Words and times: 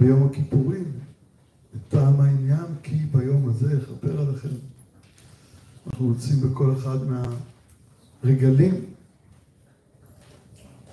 ביום 0.00 0.26
הכיפורים, 0.26 0.84
את 1.74 1.80
טעם 1.88 2.20
העניין, 2.20 2.66
כי 2.82 2.96
ביום 2.96 3.48
הזה 3.48 3.78
אכפר 3.78 4.20
עליכם. 4.20 4.48
אנחנו 5.86 6.06
רוצים 6.06 6.40
בכל 6.40 6.74
אחד 6.76 6.98
מהרגלים, 8.24 8.74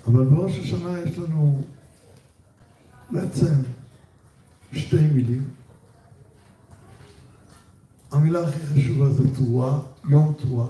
אבל 0.07 0.25
בראש 0.25 0.59
השנה 0.59 0.99
יש 0.99 1.17
לנו 1.17 1.61
בעצם 3.11 3.53
שתי 4.73 5.01
מילים. 5.01 5.49
המילה 8.11 8.47
הכי 8.47 8.59
חשובה 8.59 9.13
זה 9.13 9.35
תרועה, 9.35 9.79
יום 10.09 10.33
תרועה, 10.33 10.69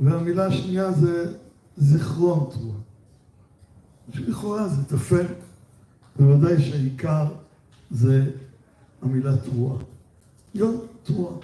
והמילה 0.00 0.46
השנייה 0.46 0.92
זה 0.92 1.36
זיכרון 1.76 2.50
תרועה. 2.52 2.78
שלכאורה 4.12 4.68
זה 4.68 4.84
טפל, 4.84 5.26
בוודאי 6.18 6.62
שהעיקר 6.62 7.26
זה 7.90 8.30
המילה 9.02 9.36
תרועה. 9.36 9.78
יום 10.54 10.80
תרועה. 11.02 11.36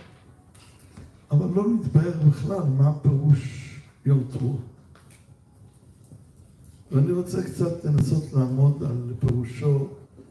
אבל 1.31 1.47
לא 1.55 1.69
נתבהר 1.69 2.21
בכלל 2.29 2.63
מה 2.79 2.89
הפירוש 2.89 3.73
יום 4.07 4.25
תרועה. 4.33 4.57
ואני 6.93 7.13
רוצה 7.13 7.43
קצת 7.43 7.85
לנסות 7.85 8.33
לעמוד 8.33 8.83
על 8.83 9.15
פירושו 9.21 9.89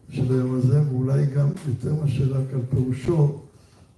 של 0.09 0.33
היום 0.33 0.55
הזה, 0.55 0.81
ואולי 0.89 1.25
גם 1.25 1.47
יותר 1.67 1.95
מאשר 1.95 2.33
רק 2.33 2.53
על 2.53 2.61
פירושו, 2.69 3.41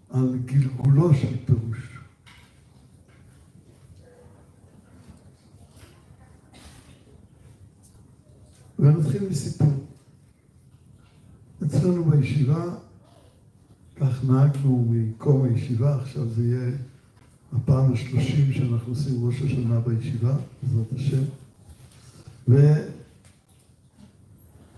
על 0.10 0.40
גלגולו 0.46 1.14
של 1.14 1.36
פירוש. 1.46 2.00
ונתחיל 8.80 9.30
מסיפור. 9.30 9.93
אצלנו 11.66 12.06
בישיבה, 12.06 12.66
כך 13.96 14.24
נהגנו 14.24 14.86
מקום 14.90 15.46
הישיבה, 15.46 15.96
עכשיו 15.96 16.30
זה 16.30 16.44
יהיה 16.44 16.72
הפעם 17.54 17.94
השלושים 17.94 18.54
שאנחנו 18.54 18.92
עושים 18.94 19.26
ראש 19.26 19.42
השנה 19.42 19.80
בישיבה, 19.80 20.36
בעזרת 20.64 20.94
השם. 20.96 21.24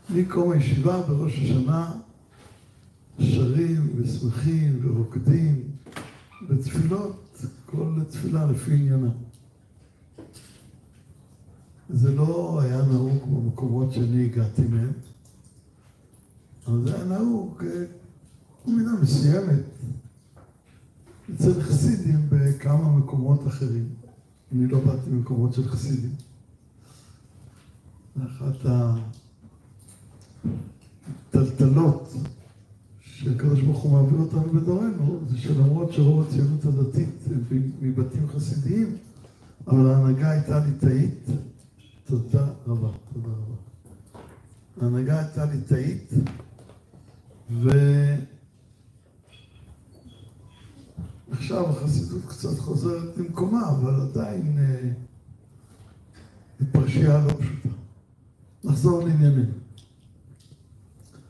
ומקום 0.09 0.51
הישיבה 0.51 1.01
בראש 1.01 1.39
השנה 1.39 1.91
שרים 3.19 3.89
ושמחים 3.95 4.79
ורוקדים 4.83 5.63
בתפילות, 6.49 7.45
כל 7.65 8.01
תפילה 8.09 8.45
לפי 8.45 8.73
עניינה. 8.73 9.09
זה 11.89 12.15
לא 12.15 12.59
היה 12.63 12.81
נהוג 12.81 13.23
במקומות 13.23 13.93
שאני 13.93 14.25
הגעתי 14.25 14.61
מהם, 14.61 14.91
אבל 16.67 16.83
זה 16.83 16.95
היה 16.95 17.05
נהוג 17.05 17.63
במידה 18.67 18.91
מסוימת 19.01 19.63
אצל 21.35 21.61
חסידים 21.61 22.27
בכמה 22.29 22.97
מקומות 22.97 23.47
אחרים. 23.47 23.89
אני 24.51 24.67
לא 24.67 24.79
באתי 24.79 25.09
ממקומות 25.09 25.53
של 25.53 25.67
חסידים. 25.67 26.15
אחת 28.23 28.69
הטלטלות 31.33 32.13
שהקדוש 33.01 33.61
ברוך 33.61 33.83
הוא 33.83 33.91
מעביר 33.91 34.19
אותנו 34.19 34.53
בדורנו, 34.53 35.19
זה 35.29 35.37
שלמרות 35.37 35.93
שרוב 35.93 36.27
הציונות 36.27 36.65
הדתית 36.65 37.09
מבתים 37.81 38.27
חסידיים, 38.27 38.97
אבל 39.67 39.87
ההנהגה 39.89 40.29
הייתה 40.31 40.65
ליטאית. 40.65 41.25
תודה 42.05 42.47
רבה, 42.67 42.89
תודה 43.13 43.27
רבה. 43.27 43.55
ההנהגה 44.81 45.19
הייתה 45.19 45.45
ליטאית, 45.45 46.11
ועכשיו 47.49 47.69
החסידות 51.69 52.25
קצת 52.27 52.59
חוזרת 52.59 53.17
למקומה, 53.17 53.69
אבל 53.69 54.01
עדיין 54.01 54.57
אה, 54.57 54.91
היא 56.59 56.67
פרשייה 56.71 57.25
לא 57.25 57.31
פשוטה. 57.31 57.69
נחזור 58.63 59.03
לענייננו. 59.03 59.51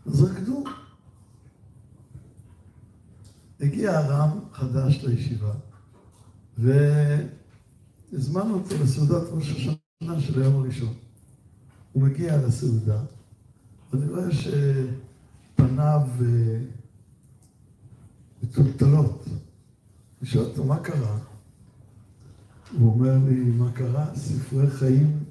אז 0.06 0.24
רקדו. 0.24 0.64
הגיע 3.60 3.98
הרם 3.98 4.40
חדש 4.54 5.04
לישיבה, 5.04 5.54
והזמנו 6.58 8.54
אותו 8.54 8.76
לסעודת 8.84 9.24
ראש 9.32 9.52
השנה 9.52 10.22
של 10.22 10.42
היום 10.42 10.56
הראשון. 10.56 10.94
הוא 11.92 12.04
מגיע 12.04 12.38
לסעודה, 12.38 13.02
ואני 13.94 14.08
רואה 14.08 14.32
שפניו 14.32 15.05
אה, 15.80 16.60
מטולטלות. 18.44 19.26
אני 20.22 20.30
שואל 20.30 20.46
אותו, 20.46 20.64
מה 20.64 20.80
קרה? 20.80 21.18
הוא 22.78 22.94
אומר 22.94 23.18
לי, 23.28 23.36
מה 23.36 23.72
קרה? 23.72 24.16
ספרי 24.16 24.70
חיים 24.70 25.24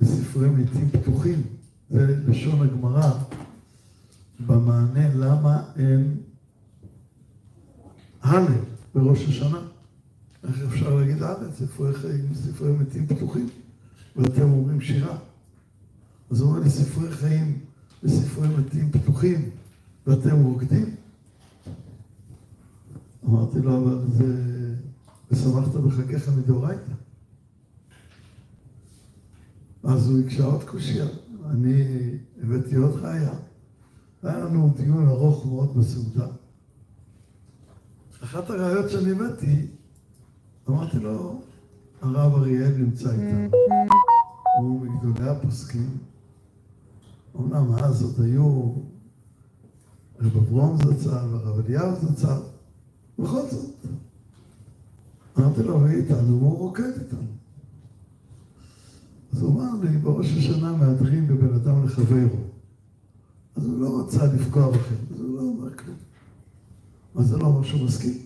וספרי 0.00 0.50
מתים 0.50 0.90
פתוחים. 0.90 1.42
זה 1.90 2.20
לשון 2.26 2.66
הגמרא 2.66 3.12
במענה 4.46 5.14
למה 5.14 5.62
אין 5.76 6.16
הלל 8.22 8.52
בראש 8.94 9.28
השנה. 9.28 9.60
איך 10.44 10.62
אפשר 10.68 10.94
להגיד 10.94 11.22
הלל? 11.22 11.50
ספרי 11.52 11.94
חיים 11.94 12.32
וספרי 12.32 12.72
מתים 12.72 13.06
פתוחים, 13.06 13.48
ואתם 14.16 14.42
אומרים 14.42 14.80
שירה. 14.80 15.18
אז 16.30 16.40
הוא 16.40 16.50
אומר 16.50 16.60
לי, 16.60 16.70
ספרי 16.70 17.12
חיים 17.12 17.58
וספרי 18.06 18.48
מתים 18.48 18.90
פתוחים, 18.90 19.50
ואתם 20.06 20.44
רוקדים? 20.44 20.94
אמרתי 23.28 23.58
לו, 23.58 23.76
אבל 23.76 24.04
זה... 24.08 24.56
ושמחת 25.30 25.74
בחגיך 25.74 26.28
מדאורייתא. 26.28 26.92
אז 29.84 30.10
הוא 30.10 30.20
הקשה 30.20 30.44
עוד 30.44 30.64
קושייה. 30.64 31.06
אני 31.50 31.84
הבאתי 32.42 32.76
עוד 32.76 32.96
ראיה. 33.00 33.34
היה 34.22 34.38
לנו 34.38 34.70
דיון 34.76 35.08
ארוך 35.08 35.46
מאוד 35.46 35.76
בסעודה. 35.78 36.26
אחת 38.24 38.50
הראיות 38.50 38.90
שאני 38.90 39.10
הבאתי, 39.10 39.66
אמרתי 40.68 40.98
לו, 40.98 41.40
הרב 42.02 42.34
אריאל 42.34 42.72
נמצא 42.76 43.10
איתנו. 43.12 43.48
הוא 44.60 44.80
מגדולי 44.80 45.28
הפוסקים. 45.28 45.98
אמנם 47.38 47.72
אז 47.72 48.02
עוד 48.02 48.20
היו 48.20 48.72
רב 50.20 50.36
אברום 50.36 50.76
זצ"ל 50.76 51.08
והרב 51.10 51.58
אליהו 51.58 51.96
זצ"ל. 51.96 52.40
בכל 53.18 53.42
זאת. 53.50 53.74
אמרתי 55.38 55.62
לו, 55.62 55.74
הוא 55.74 55.86
איתנו, 55.86 56.40
והוא 56.40 56.58
רוקד 56.58 56.92
איתנו. 57.00 57.28
אז 59.32 59.42
הוא 59.42 59.52
אמר 59.52 59.80
לי, 59.82 59.98
בראש 59.98 60.26
השנה 60.38 60.72
מהדרים 60.72 61.26
בבן 61.26 61.54
אדם 61.54 61.84
לחברו. 61.84 62.38
אז 63.56 63.66
הוא 63.66 63.80
לא 63.80 64.00
רצה 64.00 64.26
לפגוע 64.26 64.70
בכם, 64.70 64.94
אז 65.14 65.20
הוא 65.20 65.36
לא 65.36 65.40
אומר 65.40 65.76
כלום. 65.76 65.96
אז 67.16 67.26
זה 67.26 67.36
לא 67.36 67.46
אומר 67.46 67.62
שהוא 67.62 67.84
מסכים. 67.84 68.18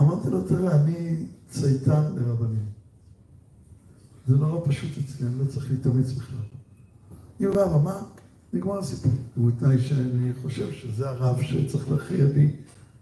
אמרתי 0.00 0.30
לו, 0.30 0.48
תראה, 0.48 0.80
אני 0.82 1.26
צייתן 1.48 2.02
לרבנים. 2.14 2.66
זה 4.26 4.36
נורא 4.36 4.68
פשוט 4.68 4.90
אצלי, 5.04 5.26
אני 5.26 5.38
לא 5.38 5.44
צריך 5.44 5.70
להתאמץ 5.70 6.12
בכלל. 6.12 6.57
רב 7.46 7.72
אמר, 7.74 7.98
נגמר 8.52 8.78
הסיפור. 8.78 9.12
ובתנאי 9.36 9.78
שאני 9.78 10.32
חושב 10.42 10.72
שזה 10.72 11.10
הרב 11.10 11.42
שצריך 11.42 11.90
להכריע 11.90 12.24
לי 12.24 12.56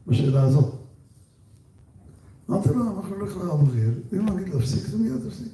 בשאלה 0.06 0.43
הזאת. 0.43 0.75
אמרתי 2.50 2.69
לו, 2.69 2.97
אנחנו 2.97 3.17
נלך 3.17 3.37
לרב 3.37 3.69
אריאל, 3.69 3.94
ואם 4.12 4.29
יגיד 4.29 4.55
להפסיק, 4.55 4.87
זה 4.87 4.99
מיד 4.99 5.29
תפסיק. 5.29 5.53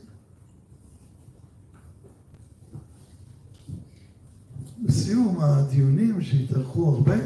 בסיום 4.87 5.40
הדיונים 5.40 6.20
שהתארכו 6.20 6.88
הרבה, 6.88 7.17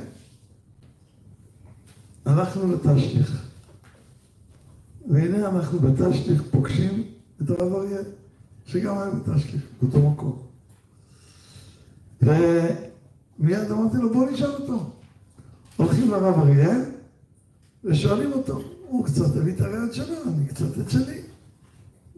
הלכנו 2.25 2.73
לתשליך. 2.73 3.47
והנה 5.11 5.49
אנחנו 5.49 5.79
בתשליך 5.79 6.43
פוגשים 6.51 7.05
את 7.43 7.51
הרב 7.51 7.73
אריאל, 7.73 8.05
שגם 8.67 8.99
היה 8.99 9.11
בתשליך, 9.11 9.63
באותו 9.83 10.11
מקום. 10.11 10.46
ומיד 12.23 13.71
אמרתי 13.71 13.97
לו, 13.97 14.13
בוא 14.13 14.31
נשאל 14.31 14.51
אותו. 14.51 14.91
הולכים 15.77 16.11
לרב 16.11 16.39
אריאל 16.39 16.81
ושואלים 17.85 18.33
אותו. 18.33 18.61
הוא 18.89 19.05
קצת 19.05 19.37
הביא 19.37 19.55
את 19.55 19.61
הראיות 19.61 19.95
שלו, 19.95 20.15
אני 20.27 20.47
קצת 20.47 20.79
את 20.81 20.91
שלי. 20.91 21.21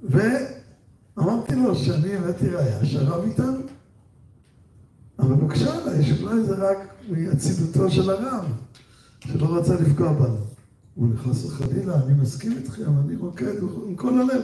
ואמרתי 0.03 1.55
לו 1.55 1.75
שאני 1.75 2.17
הבאתי 2.17 2.49
ראיה 2.49 2.85
שהרב 2.85 3.25
איתנו. 3.25 3.59
אבל 5.19 5.35
בבקשה 5.35 5.75
עליי, 5.75 6.05
שאולי 6.05 6.45
זה 6.45 6.55
רק 6.55 6.79
מאצילותו 7.11 7.91
של 7.91 8.11
הרב, 8.11 8.45
שלא 9.21 9.57
רצה 9.57 9.75
לפגוע 9.75 10.13
בנו. 10.13 10.45
הוא 10.95 11.09
נכנס 11.09 11.47
לחלילה, 11.47 12.03
אני 12.05 12.21
מסכים 12.21 12.53
איתכם, 12.53 12.99
אני 12.99 13.17
רוקד 13.17 13.63
עם 13.87 13.97
כל 13.97 14.21
הלב. 14.21 14.43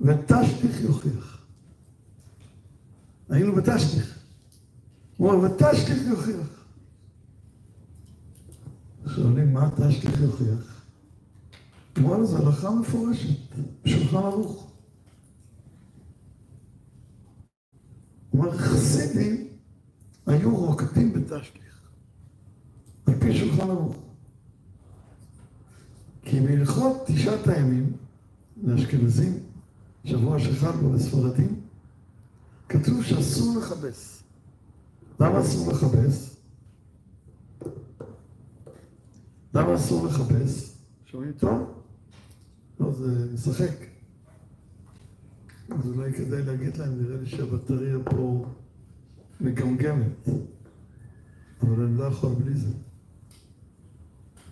ותשליך 0.00 0.80
יוכיח. 0.80 1.39
היינו 3.30 3.54
בתשליך. 3.54 4.18
הוא 5.16 5.32
אומר, 5.32 5.50
ותשליך 5.50 6.02
יוכיח. 6.08 6.64
שואלים, 9.06 9.52
מה 9.52 9.70
תשליך 9.76 10.20
יוכיח? 10.20 10.84
הוא 11.98 12.12
אומר, 12.14 12.24
זו 12.24 12.46
הלכה 12.46 12.70
מפורשת, 12.70 13.38
בשולחן 13.84 14.16
ערוך. 14.16 14.70
הוא 18.30 18.44
אומר, 18.44 18.58
חסידים 18.58 19.46
היו 20.26 20.56
רוקדים 20.56 21.12
בתשליך, 21.12 21.90
על 23.06 23.14
פי 23.20 23.38
שולחן 23.38 23.70
ערוך. 23.70 23.96
כי 26.22 26.40
בהלכות 26.40 26.96
תשעת 27.06 27.48
הימים 27.48 27.92
לאשכנזים, 28.62 29.38
שבוע 30.04 30.38
שחל 30.38 30.72
בו 30.72 30.92
לספרדים, 30.92 31.59
כתוב 32.70 33.04
שאסור 33.04 33.58
לכבס. 33.58 34.22
למה 35.20 35.40
אסור 35.40 35.72
לכבס? 35.72 36.36
למה 39.54 39.74
אסור 39.74 40.06
לכבס? 40.06 40.78
שומעים 41.06 41.32
טוב? 41.32 41.82
לא, 42.80 42.92
זה 42.92 43.26
משחק. 43.34 43.74
אז 45.70 45.86
אולי 45.86 46.12
כדאי 46.12 46.42
להגיד 46.42 46.76
להם, 46.76 47.02
נראה 47.02 47.16
לי 47.20 47.26
שהבטריה 47.26 47.96
פה 48.04 48.46
מגמגמת. 49.40 50.28
אבל 51.62 51.84
אני 51.84 51.98
לא 51.98 52.04
יכול 52.04 52.34
בלי 52.34 52.54
זה. 52.54 52.72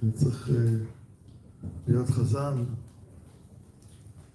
אני 0.02 0.12
צריך 0.12 0.50
אה, 0.50 0.76
להיות 1.88 2.08
חזן. 2.08 2.64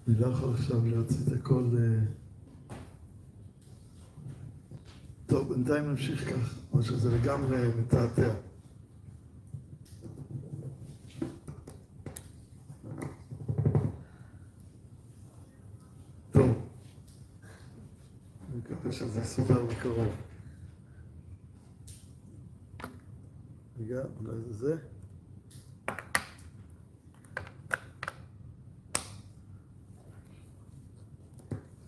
אני 0.08 0.20
לא 0.20 0.28
יכול 0.28 0.54
עכשיו 0.54 0.86
להוציא 0.86 1.18
את 1.28 1.34
הכל... 1.34 1.70
אה, 1.78 2.24
טוב, 5.34 5.54
בינתיים 5.54 5.90
נמשיך 5.90 6.30
כך, 6.30 6.56
או 6.74 6.84
שזה 6.84 7.18
לגמרי 7.18 7.68
מתעתע. 7.80 8.34
שזה 18.92 19.22
יסודר 19.22 19.66
בקרוב. 19.66 20.16
רגע, 23.80 24.02
אולי 24.20 24.42
זה 24.42 24.54
זה? 24.54 24.76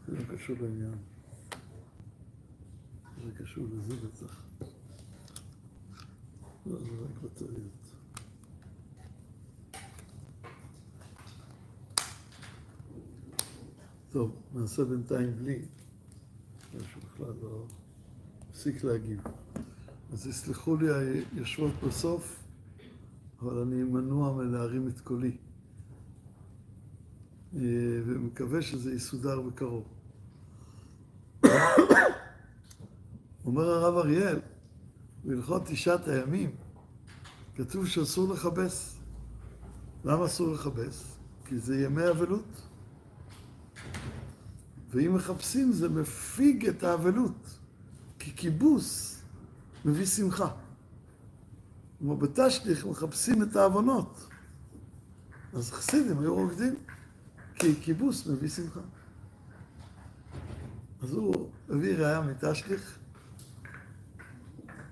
זה 0.07 0.17
לא 0.17 0.35
קשור 0.35 0.55
לעניין. 0.61 1.14
קשור 3.55 3.67
לזה 3.77 3.95
בטח. 3.95 4.41
לא, 6.65 6.79
זה 6.79 6.89
רק 7.03 7.23
בטריות. 7.23 7.95
טוב, 14.09 14.41
נעשה 14.53 14.85
בינתיים 14.85 15.35
בלי. 15.35 15.61
משהו 16.75 17.01
בכלל 17.01 17.33
לא 17.41 17.65
הפסיק 18.49 18.83
להגיב. 18.83 19.21
אז 20.13 20.27
יסלחו 20.27 20.75
לי 20.75 20.87
היושבות 20.93 21.73
בסוף, 21.87 22.43
אבל 23.39 23.57
אני 23.57 23.83
מנוע 23.83 24.33
מלהרים 24.33 24.87
את 24.87 24.99
קולי. 24.99 25.37
אה, 27.55 27.59
ומקווה 28.05 28.61
שזה 28.61 28.93
יסודר 28.93 29.41
בקרוב. 29.41 29.87
אומר 33.45 33.69
הרב 33.69 33.97
אריאל, 33.97 34.39
בהלכות 35.23 35.65
תשעת 35.65 36.07
הימים, 36.07 36.55
כתוב 37.55 37.87
שאסור 37.87 38.33
לכבס. 38.33 38.95
למה 40.05 40.25
אסור 40.25 40.53
לכבס? 40.53 41.17
כי 41.45 41.59
זה 41.59 41.83
ימי 41.83 42.09
אבלות. 42.09 42.61
ואם 44.89 45.15
מחפשים 45.15 45.71
זה 45.71 45.89
מפיג 45.89 46.67
את 46.67 46.83
האבלות, 46.83 47.57
כי 48.19 48.35
כיבוס 48.35 49.21
מביא 49.85 50.05
שמחה. 50.05 50.47
כמו 51.99 52.17
בתשליך 52.17 52.85
מחפשים 52.85 53.43
את 53.43 53.55
העוונות. 53.55 54.27
אז 55.53 55.71
חסידים 55.71 56.19
היו 56.19 56.35
רוקדים, 56.35 56.75
כי 57.55 57.75
כיבוס 57.81 58.27
מביא 58.27 58.49
שמחה. 58.49 58.79
אז 61.01 61.13
הוא 61.13 61.49
הביא 61.69 61.95
ראייה 61.95 62.21
מתשליך, 62.21 62.99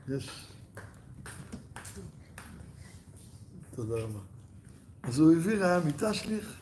יש... 0.10 0.48
תודה 3.76 3.96
רבה. 3.96 4.20
אז 5.04 5.20
הוא 5.20 5.34
הביא 5.34 5.58
ראייה 5.58 5.80
מתשליך, 5.86 6.60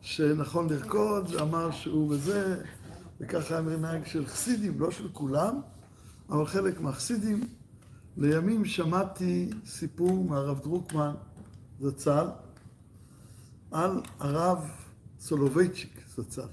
שנכון 0.00 0.70
לרקוד, 0.70 1.30
ואמר 1.34 1.70
שהוא 1.70 2.10
וזה, 2.10 2.62
וככה 3.20 3.54
היה 3.54 3.62
מנהג 3.62 4.06
של 4.06 4.26
חסידים, 4.26 4.80
לא 4.80 4.90
של 4.90 5.08
כולם, 5.12 5.60
אבל 6.30 6.46
חלק 6.46 6.80
מהחסידים. 6.80 7.48
לימים 8.16 8.64
שמעתי 8.64 9.50
סיפור 9.66 10.24
מהרב 10.24 10.60
דרוקמן 10.60 11.14
זצ"ל 11.80 12.26
על 13.70 14.02
הרב 14.18 14.70
סולובייצ'יק 15.20 16.00
זצ"ל. 16.16 16.48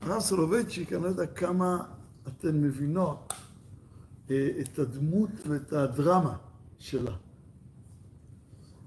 הרב 0.00 0.20
סולובייצ'יק, 0.20 0.92
אני 0.92 1.02
לא 1.02 1.08
יודע 1.08 1.26
כמה 1.26 1.84
אתן 2.28 2.60
מבינות 2.60 3.27
את 4.30 4.78
הדמות 4.78 5.30
ואת 5.48 5.72
הדרמה 5.72 6.36
שלה. 6.78 7.16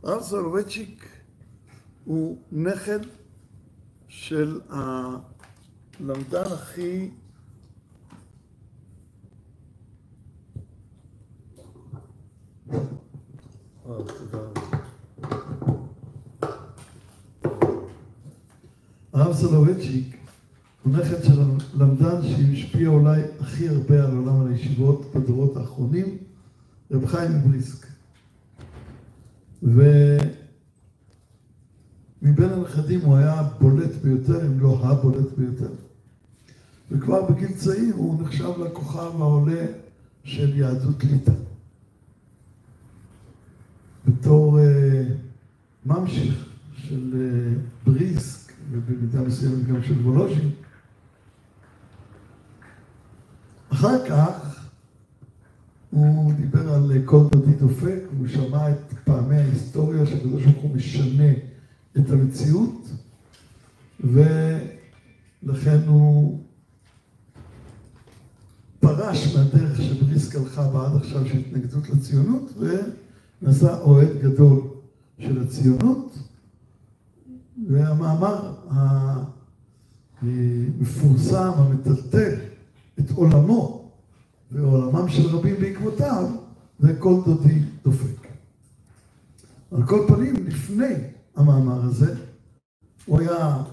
הרב 0.04 0.22
סולובייצ'יק 0.22 1.08
הוא 2.06 2.42
נכד 2.52 3.00
של 4.08 4.60
הלמדן 4.70 6.44
הכי 6.54 7.10
הרב 19.14 19.33
סולובייצ'יק 19.33 20.20
נכד 20.85 21.23
של 21.23 21.42
למדן 21.78 22.21
שהשפיע 22.21 22.88
אולי 22.88 23.21
הכי 23.40 23.69
הרבה 23.69 24.04
על 24.06 24.18
עולם 24.18 24.45
הישיבות 24.45 25.11
בדורות 25.16 25.57
האחרונים, 25.57 26.18
רב 26.92 27.06
חיים 27.06 27.31
בריסק. 27.42 27.88
ומבין 29.64 29.90
הנכדים 32.40 33.02
הוא 33.02 33.18
היה 33.18 33.33
הבולט 33.33 33.92
ביותר, 34.04 34.47
אם 34.47 34.59
לא 34.59 34.80
הבולט 34.83 35.38
ביותר. 35.38 35.71
וכבר 36.92 37.31
בגיל 37.31 37.52
צעיר 37.52 37.95
הוא 37.95 38.21
נחשב 38.21 38.50
לכוכב 38.66 39.21
העולה 39.21 39.66
של 40.23 40.57
יהדות 40.57 41.04
ליטא. 41.04 41.33
בתור 44.07 44.59
uh, 44.59 44.64
ממשיך 45.85 46.45
של 46.76 47.14
uh, 47.14 47.88
בריסק, 47.90 48.52
ובמידה 48.71 49.21
מסוימת 49.21 49.68
גם 49.68 49.83
של 49.83 49.94
וולוז'ין, 49.94 50.50
אחר 53.81 54.06
כך 54.09 54.66
הוא 55.90 56.33
דיבר 56.33 56.73
על 56.73 56.92
כל 57.06 57.23
דודי 57.31 57.52
דופק, 57.52 58.00
הוא 58.18 58.28
שמע 58.28 58.71
את 58.71 58.94
פעמי 59.04 59.35
ההיסטוריה 59.35 60.06
שהקדוש 60.06 60.44
ברוך 60.44 60.64
הוא 60.64 60.76
משנה 60.76 61.31
את 61.97 62.09
המציאות, 62.09 62.88
ולכן 64.00 65.80
הוא 65.88 66.40
פרש 68.80 69.35
מהדרך 69.35 69.81
שבריסק 69.81 70.35
הלכה 70.35 70.68
בה 70.68 70.85
עד 70.85 70.95
עכשיו 70.95 71.26
של 71.26 71.38
התנגדות 71.38 71.90
לציונות, 71.90 72.54
ונעשה 73.42 73.80
אוהד 73.80 74.18
גדול 74.21 74.61
של 75.19 75.42
הציונות. 75.42 76.18
והמאמר 77.68 78.54
המפורסם, 80.21 81.52
המטלטל, 81.56 82.51
את 83.06 83.12
עולמו 83.12 83.92
ועולמם 84.52 85.10
של 85.10 85.28
רבים 85.28 85.56
בעקבותיו, 85.60 86.30
זה 86.80 86.96
כל 87.00 87.22
דודי 87.26 87.60
דופק. 87.84 88.28
על 89.72 89.86
כל 89.86 90.06
פנים, 90.08 90.36
לפני 90.48 90.94
המאמר 91.36 91.81
הזה, 91.84 92.16
הוא 93.06 93.20
היה 93.20 93.64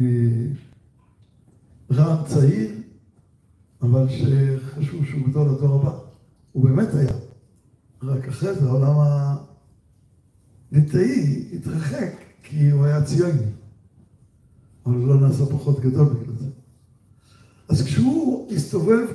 אה, 0.00 0.06
רעם 1.90 2.24
צעיר, 2.26 2.70
אבל 3.82 4.06
שחשבו 4.08 5.04
שהוא 5.04 5.28
גדול 5.28 5.48
לדור 5.48 5.80
הבא. 5.80 5.98
הוא 6.52 6.64
באמת 6.64 6.94
היה. 6.94 7.12
רק 8.02 8.28
אחרי 8.28 8.54
זה 8.54 8.68
העולם 8.68 8.94
הליטאי 10.72 11.48
התרחק, 11.52 12.12
כי 12.42 12.70
הוא 12.70 12.84
היה 12.84 13.04
ציוני. 13.04 13.46
אבל 14.86 14.94
הוא 14.94 15.08
לא 15.08 15.20
נעשה 15.20 15.46
פחות 15.46 15.80
גדול 15.80 16.08
בגלל 16.08 16.36
זה. 16.38 16.49
אז 17.70 17.82
כשהוא 17.82 18.52
הסתובב 18.52 19.06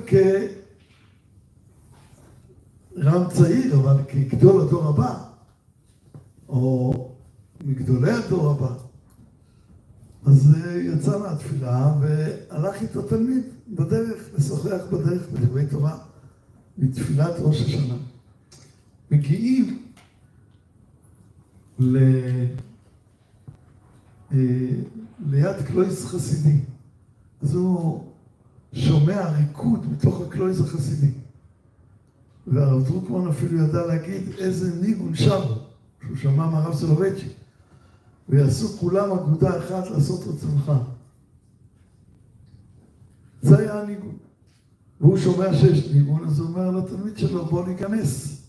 כרם 2.96 3.24
צעיר, 3.32 3.74
אבל 3.74 3.96
כגדול 4.08 4.60
הדור 4.60 4.88
הבא, 4.88 5.24
או 6.48 6.92
מגדולי 7.64 8.12
הדור 8.12 8.50
הבא, 8.50 8.74
אז 10.26 10.56
יצא 10.76 11.18
מהתפילה 11.18 11.94
והלך 12.00 12.82
איתו 12.82 13.02
תלמיד 13.02 13.42
בדרך, 13.68 14.28
לשוחח 14.38 14.80
בדרך 14.92 15.28
בדברי 15.28 15.66
תורה, 15.66 15.98
מתפילת 16.78 17.34
ראש 17.38 17.62
השנה. 17.62 17.96
מגיעים 19.10 19.82
ל... 21.78 21.96
אה, 24.32 24.68
ליד 25.26 25.56
קלויס 25.66 26.04
חסידי. 26.04 26.60
אז 27.42 27.54
הוא 27.54 28.15
שומע 28.76 29.30
ריקוד 29.30 29.92
מתוך 29.92 30.20
הקלויס 30.20 30.60
החסידי. 30.60 31.10
והרב 32.46 32.84
דרוקמן 32.84 33.28
אפילו 33.28 33.58
ידע 33.58 33.86
להגיד 33.86 34.22
איזה 34.38 34.80
ניגון 34.80 35.14
שרו, 35.14 35.54
שהוא 36.02 36.16
שמע 36.16 36.50
מהרב 36.50 36.74
סולובייצ'י. 36.74 37.28
ויעשו 38.28 38.68
כולם 38.68 39.10
אגודה 39.10 39.58
אחת 39.58 39.90
לעשות 39.90 40.20
רצונך. 40.26 40.72
זה 43.42 43.58
היה 43.58 43.82
הניגון. 43.82 44.16
והוא 45.00 45.18
שומע 45.18 45.54
שיש 45.54 45.92
ניגון, 45.92 46.24
אז 46.24 46.38
הוא 46.40 46.48
אומר 46.48 46.70
לתלמיד 46.70 47.18
שלו, 47.18 47.44
בוא 47.44 47.68
ניכנס. 47.68 48.42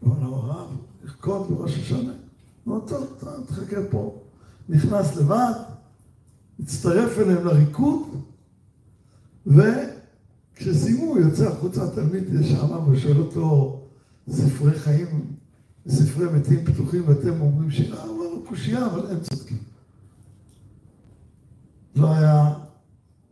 הוא 0.00 0.14
אומר 0.14 0.28
לו, 0.28 0.68
לרקוד 1.04 1.48
בראש 1.50 1.78
השנה. 1.78 2.12
הוא 2.64 2.74
אומר, 2.74 2.86
טוב, 2.88 3.06
תחכה 3.46 3.76
פה. 3.90 4.22
נכנס 4.68 5.16
לבד, 5.16 5.52
הצטרף 6.60 7.18
אליהם 7.18 7.44
לריקוד, 7.46 8.02
וכשסיימו 9.46 11.18
יוצא 11.18 11.48
החוצה, 11.48 11.84
התלמיד 11.84 12.24
שם 12.42 12.90
ושואל 12.90 13.18
אותו, 13.18 13.78
ספרי 14.30 14.78
חיים, 14.78 15.36
ספרי 15.88 16.26
מתים 16.38 16.64
פתוחים 16.64 17.02
ואתם 17.08 17.40
אומרים 17.40 17.70
שירה, 17.70 18.02
הוא 18.02 18.10
אומר 18.10 18.34
לו 18.34 18.44
קושייה, 18.44 18.86
אבל 18.86 19.10
הם 19.10 19.20
צודקים. 19.20 19.58
לא 21.96 22.14
היה, 22.14 22.54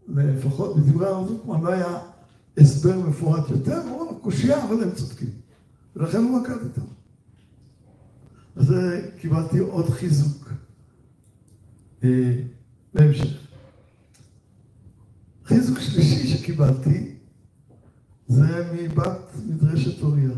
לפחות 0.08 0.76
בדברי 0.76 1.06
הרב 1.06 1.28
דרוקמן, 1.28 1.60
לא 1.60 1.68
היה 1.68 1.98
הסבר 2.58 2.98
מפורט 2.98 3.50
יותר, 3.50 3.82
הוא 3.82 4.00
אומר 4.00 4.12
לו 4.12 4.18
קושייה, 4.18 4.64
אבל 4.64 4.82
הם 4.82 4.90
צודקים. 4.90 5.30
ולכן 5.96 6.18
הוא 6.18 6.40
רקד 6.40 6.64
איתם. 6.64 6.82
אז 8.56 8.74
קיבלתי 9.20 9.58
עוד 9.58 9.90
חיזוק. 9.90 10.52
אה, 12.04 12.32
בהמשך. 12.94 13.49
חיזוק 15.50 15.80
שלישי 15.80 16.26
שקיבלתי 16.26 17.14
זה 18.28 18.72
מבת 18.72 19.34
מדרשת 19.48 20.02
אוריה. 20.02 20.30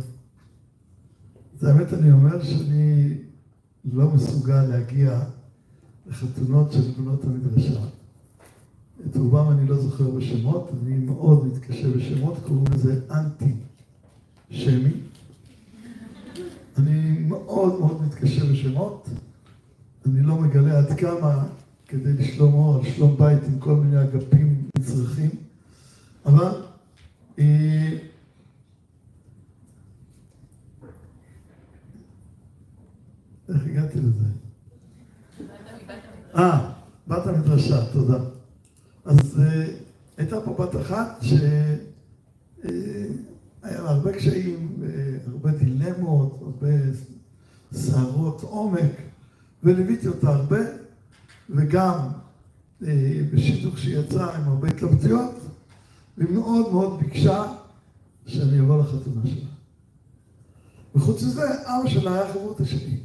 את 1.58 1.64
האמת 1.64 1.92
אני 1.92 2.12
אומר 2.12 2.42
שאני 2.42 3.14
לא 3.92 4.10
מסוגל 4.10 4.62
להגיע 4.62 5.20
לחתונות 6.06 6.72
של 6.72 6.90
בנות 6.98 7.24
המדרשה. 7.24 7.80
את 9.06 9.16
רובם 9.16 9.50
אני 9.50 9.68
לא 9.68 9.76
זוכר 9.76 10.10
בשמות, 10.10 10.70
אני 10.82 10.96
מאוד 10.96 11.46
מתקשה 11.46 11.90
בשמות, 11.96 12.38
קוראים 12.46 12.64
לזה 12.74 13.00
אנטי 13.10 13.54
שמי. 14.50 14.92
אני 16.78 17.18
מאוד 17.28 17.80
מאוד 17.80 18.02
מתקשה 18.02 18.44
בשמות. 18.52 19.08
אני 20.06 20.22
לא 20.22 20.36
מגלה 20.36 20.78
עד 20.78 20.98
כמה 20.98 21.44
כדי 21.88 22.12
לשלום 22.12 22.54
אור, 22.54 22.84
שלום 22.84 23.16
בית 23.18 23.42
עם 23.44 23.58
כל 23.58 23.74
מיני 23.74 24.02
אגפים 24.02 24.61
נצרכים, 24.82 25.30
אבל 26.26 26.62
אה, 27.38 27.98
איך 33.48 33.66
הגעתי 33.66 33.98
לזה? 33.98 34.24
אה, 36.36 36.72
בת 37.08 37.26
המדרשה, 37.26 37.92
תודה. 37.92 38.18
אז 39.04 39.40
אה, 39.40 39.66
הייתה 40.16 40.40
פה 40.40 40.54
בת 40.58 40.80
אחת 40.80 41.22
שהיה 41.22 41.76
לה 43.64 43.90
הרבה 43.90 44.12
קשיים, 44.12 44.82
הרבה 45.26 45.50
דילמות, 45.50 46.38
הרבה 46.42 46.68
סערות 47.72 48.42
עומק. 48.42 48.92
וליוויתי 49.62 50.08
אותה 50.08 50.28
הרבה, 50.28 50.60
וגם 51.50 51.98
אה, 51.98 52.21
בשידוך 53.32 53.78
שיצא 53.78 54.36
עם 54.36 54.48
הרבה 54.48 54.68
התלבטויות, 54.68 55.34
והיא 56.18 56.30
מאוד 56.30 56.72
מאוד 56.72 57.00
ביקשה 57.00 57.52
שאני 58.26 58.60
אבוא 58.60 58.82
לחתונה 58.82 59.20
שלה. 59.24 59.50
וחוץ 60.94 61.22
מזה, 61.22 61.42
אבא 61.64 61.88
שלה 61.88 62.14
היה 62.14 62.32
חברותא 62.32 62.64
שלי. 62.64 63.00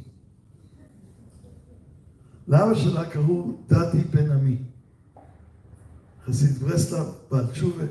לאבא 2.48 2.74
שלה 2.74 3.10
קראו 3.10 3.52
דדי 3.68 4.04
בן 4.10 4.30
עמי, 4.30 4.56
חסיד 6.26 6.50
ברסלב, 6.50 7.06
בעל 7.30 7.46
תשובה, 7.46 7.84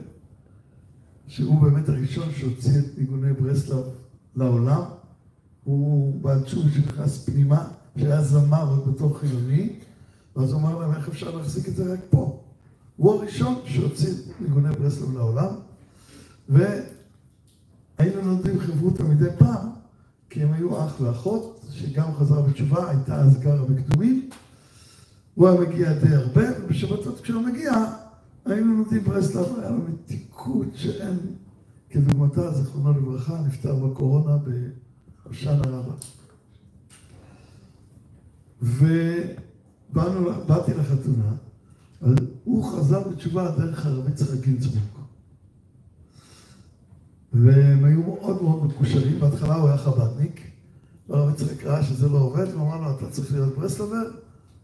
שהוא 1.27 1.61
באמת 1.61 1.89
הראשון 1.89 2.31
שהוציא 2.31 2.79
את 2.79 2.85
ניגוני 2.97 3.33
ברסלב 3.33 3.83
לעולם. 4.35 4.81
הוא 5.63 6.21
בעל 6.21 6.43
תשובה 6.43 6.69
שנכנס 6.71 7.25
פנימה 7.25 7.67
שהיה 7.97 8.21
זמר 8.21 8.69
עוד 8.69 8.93
בתור 8.95 9.19
חילוני, 9.19 9.79
ואז 10.37 10.51
הוא 10.51 10.61
אמר 10.61 10.79
להם, 10.79 10.93
איך 10.93 11.07
אפשר 11.07 11.35
להחזיק 11.35 11.67
את 11.67 11.75
זה 11.75 11.93
רק 11.93 11.99
פה? 12.09 12.41
הוא 12.97 13.13
הראשון 13.13 13.55
שהוציא 13.65 14.13
ניגוני 14.39 14.75
ברסלב 14.75 15.13
לעולם, 15.13 15.53
והיינו 16.49 18.21
לומדים 18.21 18.59
חברותא 18.59 19.03
מדי 19.03 19.29
פעם, 19.37 19.69
כי 20.29 20.43
הם 20.43 20.53
היו 20.53 20.85
אח 20.85 21.01
ואחות, 21.01 21.65
שגם 21.71 22.15
חזר 22.15 22.41
בתשובה, 22.41 22.89
הייתה 22.89 23.15
אז 23.15 23.39
גרה 23.39 23.65
בקדומים. 23.65 24.29
הוא 25.35 25.47
היה 25.47 25.61
מגיע 25.61 25.93
די 25.93 26.15
הרבה, 26.15 26.43
ובשבתות 26.61 27.21
כשהוא 27.21 27.41
מגיע, 27.41 27.71
היינו 28.45 28.73
לומדים 28.73 29.03
ברסלב, 29.03 29.59
היה 29.59 29.69
לו 29.69 29.77
מתיקות 29.77 30.67
שאין 30.75 31.17
כדוגמתה, 31.89 32.51
זכרונו 32.51 32.91
לברכה, 32.91 33.41
נפטר 33.47 33.75
בקורונה 33.75 34.37
בהושענא 35.25 35.67
רבה. 35.67 35.93
ובאתי 39.93 40.73
לחתונה, 40.73 41.31
אבל 42.01 42.15
הוא 42.43 42.71
חזר 42.71 43.09
בתשובה 43.09 43.51
דרך 43.51 43.85
הרב 43.85 44.09
יצחק 44.09 44.39
גינצבורג. 44.39 44.97
והם 47.33 47.85
היו 47.85 48.01
מאוד 48.03 48.41
מאוד 48.43 48.63
מקושרים, 48.65 49.19
בהתחלה 49.19 49.55
הוא 49.55 49.67
היה 49.67 49.77
חב"דניק, 49.77 50.41
והרב 51.09 51.29
יצחק 51.33 51.63
ראה 51.63 51.83
שזה 51.83 52.09
לא 52.09 52.17
עובד, 52.17 52.53
הוא 52.53 52.61
אמר 52.61 52.81
לו, 52.81 52.97
אתה 52.97 53.09
צריך 53.09 53.31
להיות 53.33 53.57
ברסלבר, 53.57 54.09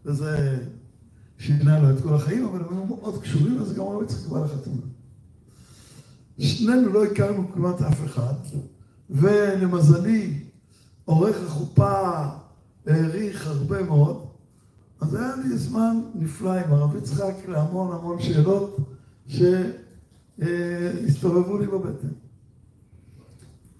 וזה 0.04 0.58
שינה 1.38 1.80
לו 1.80 1.90
את 1.90 2.02
כל 2.02 2.14
החיים, 2.14 2.44
אבל 2.44 2.60
הם 2.60 2.76
היו 2.76 2.86
מאוד 2.86 3.22
קשורים, 3.22 3.58
אז 3.58 3.72
גם 3.72 3.84
הרב 3.84 4.02
יצחק 4.02 4.28
בא 4.28 4.44
לחתונה. 4.44 4.82
שנינו 6.38 6.92
לא 6.92 7.04
הכרנו 7.04 7.52
כמעט 7.52 7.82
אף 7.82 8.04
אחד, 8.04 8.34
ולמזלי, 9.10 10.44
עורך 11.04 11.36
החופה 11.46 12.26
העריך 12.86 13.46
הרבה 13.46 13.82
מאוד, 13.82 14.26
אז 15.04 15.14
היה 15.14 15.36
לי 15.36 15.58
זמן 15.58 16.00
נפלא 16.14 16.50
עם 16.50 16.72
הרב 16.72 16.96
יצחק 16.96 17.34
להמון 17.48 17.92
המון 17.92 18.18
שאלות 18.22 18.76
שהסתובבו 20.38 21.58
לי 21.58 21.66
בבטן. 21.66 22.08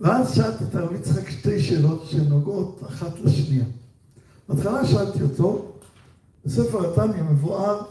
ואז 0.00 0.34
שאלתי 0.34 0.64
את 0.64 0.74
הרב 0.74 0.92
יצחק 0.92 1.30
שתי 1.30 1.62
שאלות 1.62 2.04
שנוגעות 2.06 2.82
אחת 2.86 3.20
לשנייה. 3.20 3.64
בהתחלה 4.48 4.86
שאלתי 4.86 5.22
אותו, 5.22 5.72
בספר 6.44 6.92
התניא 6.92 7.22
מבואר 7.22 7.82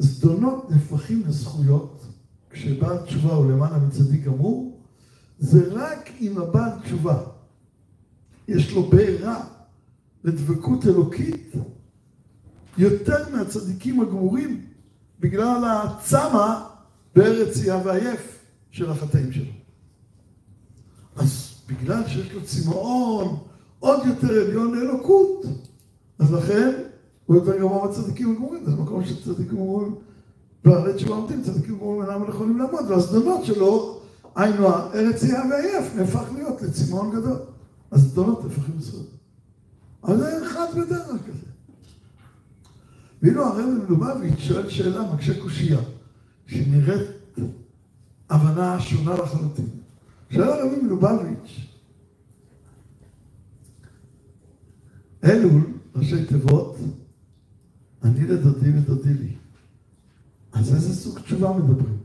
שזדונות 0.00 0.70
נפחים 0.70 1.22
לזכויות, 1.26 2.04
כשבעל 2.50 2.98
תשובה 2.98 3.34
הוא 3.34 3.52
למעלה 3.52 3.78
מצדיק 3.78 4.24
גמור, 4.24 4.80
זה 5.38 5.68
רק 5.72 6.10
אם 6.20 6.38
הבעל 6.38 6.70
תשובה 6.84 7.22
יש 8.48 8.72
לו 8.72 8.82
בעירה 8.82 9.51
לדבקות 10.24 10.86
אלוקית 10.86 11.52
יותר 12.78 13.24
מהצדיקים 13.32 14.00
הגמורים 14.00 14.66
בגלל 15.20 15.64
הצמא 15.64 16.60
בארץ 17.16 17.56
יא 17.64 17.74
ועייף 17.84 18.38
של 18.70 18.90
החטאים 18.90 19.32
שלו. 19.32 19.52
אז 21.16 21.54
בגלל 21.68 22.08
שיש 22.08 22.32
לו 22.32 22.44
צמאון 22.44 23.38
עוד 23.78 24.06
יותר 24.06 24.46
עליון 24.46 24.74
לאלוקות, 24.74 25.46
אז 26.18 26.32
לכן 26.32 26.70
הוא 27.26 27.36
יותר 27.36 27.58
גבוה 27.58 27.86
מהצדיקים 27.86 28.30
הגמורים, 28.30 28.64
זה 28.64 28.76
מקום 28.76 29.04
שצדיקים 29.04 29.46
גמורים 29.48 29.94
בעלי 30.64 30.94
תשובה 30.94 31.14
עומדים, 31.14 31.42
צדיקים 31.42 31.78
גמורים 31.78 32.10
אינם 32.10 32.28
יכולים 32.28 32.58
לעמוד, 32.58 32.90
והזדונות 32.90 33.44
שלו, 33.44 34.00
היינו 34.36 34.68
הארץ 34.68 35.22
יא 35.22 35.38
ועייף, 35.50 35.94
נהפך 35.96 36.24
להיות 36.34 36.62
לצמאון 36.62 37.10
גדול. 37.10 37.38
אז 37.90 38.12
גדולות 38.12 38.44
הפכים 38.44 38.80
אבל 40.04 40.18
זה 40.18 40.46
אחד 40.46 40.66
בדרך 40.76 41.26
כזה. 41.26 41.46
ואילו 43.22 43.44
הרב 43.46 43.66
מלובביץ' 43.66 44.38
שואל 44.38 44.70
שאלה, 44.70 45.12
מקשה 45.14 45.40
קושייה, 45.40 45.80
שנראית 46.46 47.10
הבנה 48.30 48.80
שונה 48.80 49.14
לחלוטין. 49.14 49.68
שואל 50.30 50.48
הרב 50.48 50.82
מלובביץ', 50.82 51.66
אלול, 55.24 55.62
ראשי 55.96 56.26
תיבות, 56.26 56.76
אני 58.04 58.26
לדודי 58.26 58.70
ודודי 58.78 59.14
לי. 59.14 59.36
אז 60.52 60.74
איזה 60.74 60.94
סוג 60.94 61.18
תשובה 61.18 61.52
מדברים? 61.52 61.98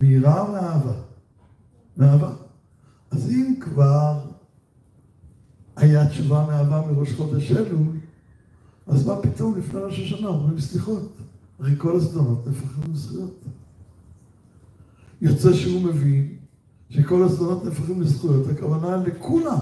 מיראה 0.00 0.40
או 0.40 0.52
מאהבה? 0.52 0.94
מאהבה. 1.96 2.34
אז 3.10 3.30
אם 3.30 3.54
כבר 3.60 4.31
היה 5.82 6.08
תשובה 6.08 6.46
מאהבה 6.46 6.92
מראש 6.92 7.12
חודש 7.12 7.52
אלול, 7.52 7.86
אז 8.86 9.06
מה 9.06 9.16
פתאום 9.16 9.58
לפני 9.58 9.80
ראש 9.80 10.00
השנה 10.00 10.28
אומרים 10.28 10.60
סליחות? 10.60 11.12
הרי 11.58 11.74
כל 11.78 11.96
הזדונות 11.96 12.46
נפחים 12.46 12.92
לזכויות. 12.92 13.44
יוצא 15.20 15.52
שהוא 15.52 15.82
מבין 15.82 16.36
שכל 16.90 17.22
הזדונות 17.22 17.64
נפחים 17.64 18.00
לזכויות, 18.02 18.46
הכוונה 18.48 18.96
לכולם, 18.96 19.58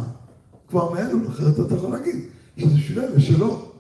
כבר 0.69 0.93
מאלול, 0.93 1.27
אחרת 1.29 1.61
אתה 1.67 1.75
יכול 1.75 1.91
להגיד 1.91 2.17
שזה 2.57 2.75
בשביל 2.75 2.99
אלה 3.01 3.21
שלא. 3.21 3.73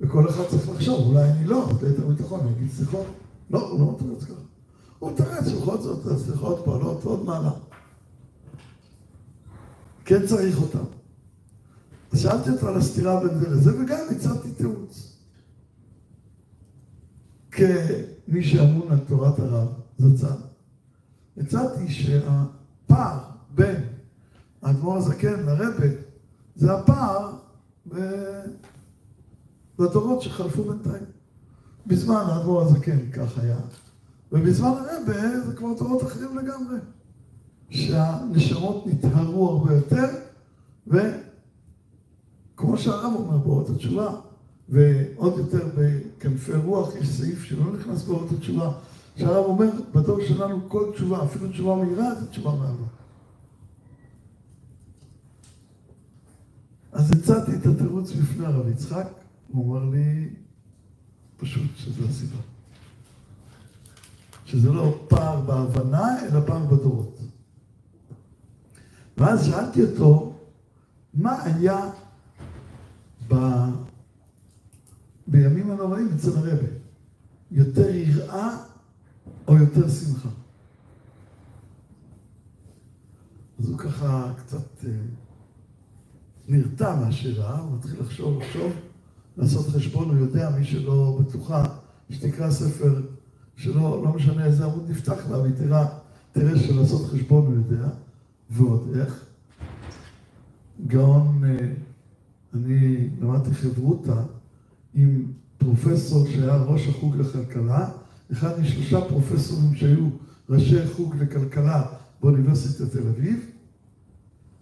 וכל 0.00 0.28
אחד 0.28 0.44
צריך 0.48 0.68
לחשוב, 0.68 1.06
אולי 1.06 1.30
אני 1.30 1.46
לא, 1.46 1.68
ליתר 1.82 2.06
ביטחון, 2.06 2.40
אני 2.40 2.50
אגיד 2.50 2.70
סליחות. 2.70 3.06
לא, 3.50 3.68
הוא 3.70 3.80
לא 3.80 3.92
מתרץ 3.92 4.24
ככה. 4.24 4.40
הוא 4.98 5.12
מתרץ, 5.12 5.48
בכל 5.48 5.78
זאת, 5.78 6.06
הסליחות 6.06 6.62
פועלות 6.64 7.04
עוד 7.04 7.24
מעלה. 7.24 7.50
כן 10.04 10.26
צריך 10.26 10.62
אותם. 10.62 10.95
שאלתי 12.16 12.50
אותו 12.50 12.68
על 12.68 12.76
הסתירה 12.76 13.20
בין 13.20 13.38
זה 13.38 13.48
לזה, 13.48 13.80
וגם 13.80 13.98
הצעתי 14.10 14.50
תירוץ. 14.50 15.16
כמי 17.50 18.44
שאמון 18.44 18.92
על 18.92 18.98
תורת 18.98 19.38
הרב 19.38 19.68
זצ"ל, 19.98 20.36
הצעתי 21.36 21.92
שהפער 21.92 23.18
בין 23.54 23.82
האדמו"ר 24.62 24.96
הזקן 24.96 25.40
לרבה 25.40 25.86
זה 26.56 26.74
הפער 26.74 27.36
ב... 27.88 27.96
בדורות 29.78 30.22
שחלפו 30.22 30.64
בינתיים. 30.64 31.04
בזמן 31.86 32.24
האדמו"ר 32.26 32.62
הזקן 32.62 33.10
כך 33.12 33.38
היה, 33.38 33.58
ובזמן 34.32 34.68
הרבה 34.68 35.40
זה 35.46 35.56
כבר 35.56 35.74
דורות 35.78 36.02
אחרים 36.02 36.38
לגמרי. 36.38 36.76
שהנשמות 37.70 38.86
נטהרו 38.86 39.48
הרבה 39.48 39.74
יותר, 39.74 40.06
וכמו 42.76 42.84
שהרב 42.84 43.12
אומר 43.14 43.38
באות 43.38 43.70
התשובה, 43.70 44.14
ועוד 44.68 45.38
יותר 45.38 45.68
בכנפי 45.76 46.52
רוח 46.52 46.94
יש 46.96 47.08
סעיף 47.08 47.44
שלא 47.44 47.72
נכנס 47.72 48.02
באות 48.02 48.32
התשובה, 48.32 48.72
שהרב 49.16 49.44
אומר, 49.44 49.70
בדור 49.94 50.20
שלנו 50.28 50.68
כל 50.68 50.90
תשובה, 50.94 51.24
אפילו 51.24 51.48
תשובה 51.48 51.76
מהירה, 51.76 52.14
זה 52.14 52.26
תשובה 52.26 52.50
מאהבה. 52.50 52.86
אז 56.92 57.10
הצעתי 57.12 57.52
את 57.56 57.66
התירוץ 57.66 58.12
בפני 58.12 58.46
הרב 58.46 58.68
יצחק, 58.68 59.06
הוא 59.48 59.78
אמר 59.78 59.90
לי, 59.90 60.28
פשוט 61.36 61.70
שזו 61.76 62.04
הסיבה. 62.08 62.38
שזה 64.44 64.72
לא 64.72 64.98
פער 65.08 65.40
בהבנה, 65.40 66.26
אלא 66.26 66.40
פער 66.46 66.64
בדורות. 66.64 67.18
ואז 69.16 69.46
שאלתי 69.46 69.82
אותו, 69.82 70.32
מה 71.14 71.42
היה 71.42 71.90
בימים 75.26 75.70
הנוראים 75.70 76.08
אצל 76.14 76.38
הרבה? 76.38 76.66
יותר 77.50 77.94
יראה 77.94 78.56
או 79.48 79.56
יותר 79.56 79.88
שמחה? 79.88 80.28
אז 83.58 83.68
הוא 83.70 83.78
ככה 83.78 84.32
קצת 84.36 84.84
אה, 84.84 84.90
נרתע 86.48 86.94
מהשאלה, 86.94 87.58
הוא 87.58 87.76
מתחיל 87.76 88.00
לחשוב, 88.00 88.38
לחשוב, 88.42 88.72
לעשות 89.36 89.66
חשבון, 89.66 90.08
הוא 90.08 90.18
יודע, 90.18 90.50
מי 90.50 90.64
שלא 90.64 91.18
בטוחה, 91.20 91.64
שתקרא 92.10 92.50
ספר 92.50 93.00
שלא 93.56 94.02
לא 94.04 94.12
משנה 94.12 94.44
איזה 94.44 94.64
עמוד 94.64 94.90
נפתח 94.90 95.30
לה, 95.30 95.38
והיא 95.38 95.54
תראה, 95.54 95.86
תראה 96.32 96.58
שלעשות 96.58 97.10
חשבון 97.10 97.46
הוא 97.46 97.54
יודע. 97.54 97.88
ועוד 98.50 98.96
איך. 98.96 99.24
גאון, 100.86 101.44
אה, 101.44 101.72
אני 102.56 103.08
למדתי 103.20 103.54
חברותה 103.54 104.22
עם 104.94 105.22
פרופסור 105.58 106.26
שהיה 106.26 106.56
ראש 106.56 106.88
החוג 106.88 107.16
לכלכלה, 107.16 107.88
אחד 108.32 108.60
משלושה 108.60 109.00
פרופסורים 109.00 109.74
שהיו 109.74 110.08
ראשי 110.50 110.86
חוג 110.86 111.14
לכלכלה 111.16 111.86
באוניברסיטת 112.20 112.92
תל 112.92 113.08
אביב, 113.08 113.50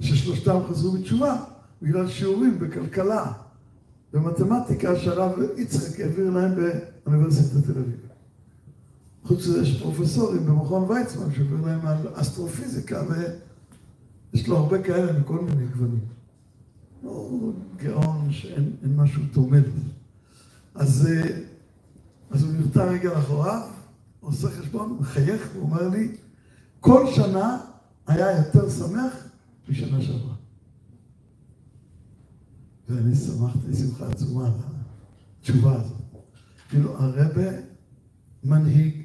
ששלושתם 0.01 0.59
חזרו 0.69 0.93
בתשובה 0.93 1.45
בגלל 1.83 2.09
שיעורים 2.09 2.59
בכלכלה 2.59 3.33
ומתמטיקה 4.15 4.99
שהרב 4.99 5.33
יצחק 5.57 6.01
העביר 6.01 6.31
להם 6.31 6.53
באוניברסיטת 7.07 7.65
תל 7.65 7.79
אביב. 7.79 8.01
חוץ 9.25 9.39
מזה 9.39 9.63
יש 9.63 9.83
פרופסורים 9.83 10.47
במכון 10.47 10.91
ויצמן 10.91 11.35
שהעביר 11.35 11.67
להם 11.67 11.87
על 11.87 11.97
אסטרופיזיקה 12.15 13.03
יש 14.33 14.49
לו 14.49 14.57
הרבה 14.57 14.83
כאלה 14.83 15.19
מכל 15.19 15.41
מיני 15.41 15.67
גוונים. 15.67 16.01
לא 17.05 17.53
גאון 17.77 18.33
שאין 18.33 18.73
משהו 18.97 19.23
דומה 19.33 19.59
לזה. 19.59 19.91
אז, 20.75 21.07
אה, 21.07 21.39
אז 22.31 22.43
הוא 22.43 22.53
נרתע 22.53 22.85
רגע 22.85 23.15
לאחוריו, 23.15 23.69
עושה 24.21 24.49
חשבון, 24.51 24.97
מחייך, 25.01 25.49
הוא 25.55 25.63
אומר 25.63 25.89
לי, 25.89 26.17
כל 26.81 27.07
שנה 27.15 27.61
היה 28.07 28.39
יותר 28.39 28.71
שמח 28.71 29.13
משנה 29.69 30.03
שעברה. 30.03 30.35
ואני 32.89 33.17
שמחתי 33.17 33.75
שמחה 33.77 34.07
עצומה 34.07 34.47
על 34.47 34.53
התשובה 35.41 35.75
הזאת. 35.75 35.97
כאילו, 36.69 36.97
הרבה 36.99 37.51
מנהיג, 38.45 39.03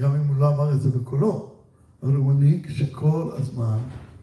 גם 0.00 0.14
אם 0.14 0.28
הוא 0.28 0.36
לא 0.36 0.54
אמר 0.54 0.74
את 0.74 0.80
זה 0.80 0.90
בקולו, 0.90 1.52
אבל 2.02 2.14
הוא 2.14 2.32
מנהיג 2.32 2.70
שכל 2.70 3.30
הזמן 3.32 3.78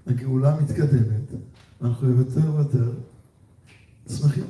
הגאולה 0.08 0.60
מתקדמת, 0.62 1.32
ואנחנו 1.82 2.10
יותר 2.10 2.56
ויותר 2.56 2.92
שמחים. 4.10 4.46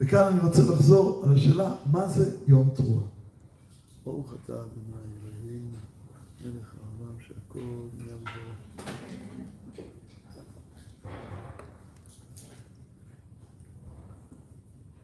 וכאן 0.00 0.32
אני 0.32 0.40
רוצה 0.40 0.62
לחזור 0.62 1.22
על 1.26 1.34
השאלה, 1.34 1.74
מה 1.92 2.08
זה 2.08 2.36
יום 2.46 2.70
תרועה? 2.74 3.04
ברוך 4.04 4.34
אתה 4.44 4.52
אדוני 4.52 4.92
אלוהים, 5.22 5.72
מלך 6.44 6.74
העולם 6.74 7.14
שהכל 7.20 7.88
נהיה 7.98 8.16
בו. 8.16 8.30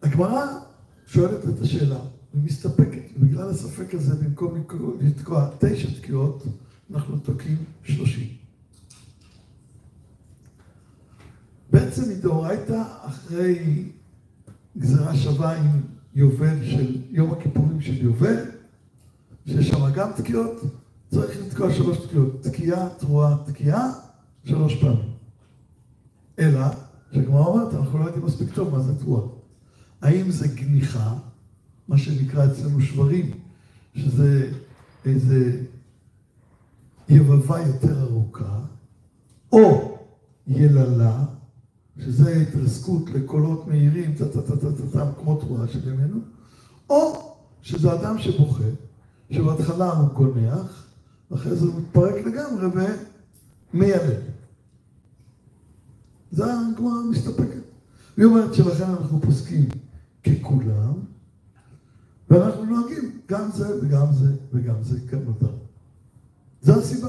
הגמרא 0.02 0.46
שואלת 1.06 1.44
את 1.48 1.61
השאלה, 1.62 2.00
ומסתפקת, 2.35 3.18
בגלל 3.18 3.50
הספק 3.50 3.94
הזה, 3.94 4.14
במקום 4.14 4.62
לתקוע 5.00 5.50
תשע 5.59 5.88
תקיעות, 6.00 6.42
אנחנו 6.90 7.18
תוקעים 7.18 7.56
שלושים. 7.85 8.45
בעצם 11.96 12.11
מדאורייתא, 12.11 12.82
אחרי 13.02 13.85
גזירה 14.78 15.16
שווה 15.16 15.56
עם 15.56 15.82
יובל 16.14 16.64
של, 16.64 17.02
יום 17.11 17.32
הכיפורים 17.32 17.80
של 17.80 18.04
יובל, 18.04 18.37
שיש 19.46 19.68
שם 19.68 19.92
גם 19.94 20.11
תקיעות, 20.16 20.61
צריך 21.11 21.40
לתקוע 21.40 21.72
שלוש 21.72 21.98
תקיעות. 21.98 22.42
תקיעה, 22.42 22.88
תרועה, 22.98 23.37
תקיעה, 23.46 23.92
שלוש 24.44 24.74
פעמים. 24.74 25.11
אלא, 26.38 26.66
שהגמרא 27.12 27.46
אומרת, 27.46 27.74
אנחנו 27.74 27.98
לא 27.98 28.04
יודעים 28.04 28.24
מספיק 28.24 28.54
טוב 28.54 28.76
מה 28.76 28.80
זה 28.80 28.98
תרועה. 28.98 29.28
האם 30.02 30.30
זה 30.30 30.48
גניחה, 30.48 31.14
מה 31.88 31.98
שנקרא 31.98 32.46
אצלנו 32.46 32.80
שברים, 32.80 33.30
שזה 33.94 34.52
איזה 35.04 35.62
יבבה 37.09 37.61
יותר 37.61 38.02
ארוכה, 38.02 38.61
או 39.52 39.98
יללה, 40.46 41.24
שזה 41.98 42.37
התרסקות 42.37 43.11
לקולות 43.11 43.66
מהירים, 43.66 44.14
טה-טה-טה-טה-טה, 44.14 45.12
כמו 45.20 45.40
תרועה 45.40 45.68
של 45.68 45.88
ימינו, 45.88 46.18
או 46.90 47.35
שזה 47.62 47.92
אדם 47.92 48.18
שבוכה, 48.18 48.64
שבהתחלה 49.30 49.92
הוא 49.92 50.09
קונח, 50.09 50.87
ואחרי 51.30 51.56
זה 51.56 51.66
הוא 51.66 51.80
מתפרק 51.80 52.14
לגמרי 52.26 52.66
ומיילל. 53.74 54.20
זה 56.30 56.44
הגמרא 56.44 57.02
מסתפקת. 57.11 57.62
היא 58.16 58.24
אומרת 58.24 58.54
שלכן 58.54 58.90
אנחנו 58.90 59.20
פוסקים 59.20 59.68
ככולם, 60.24 60.92
ואנחנו 62.30 62.64
נוהגים 62.64 63.18
גם 63.28 63.50
זה 63.54 63.85
וגם 63.85 64.12
זה 64.12 64.37
וגם 64.52 64.82
זה 64.82 65.00
כמותר. 65.11 65.52
זו 66.62 66.80
הסיבה 66.80 67.09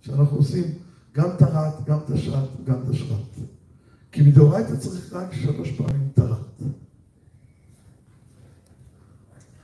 שאנחנו 0.00 0.36
עושים 0.36 0.64
גם 1.12 1.28
תרת, 1.38 1.84
גם 1.86 1.98
תשרת, 2.06 2.48
גם 2.64 2.76
תשרת. 2.90 3.50
כי 4.12 4.22
מדאורייתא 4.22 4.76
צריך 4.76 5.12
רק 5.12 5.34
שלוש 5.34 5.70
פעמים 5.70 6.08
טרת. 6.14 6.62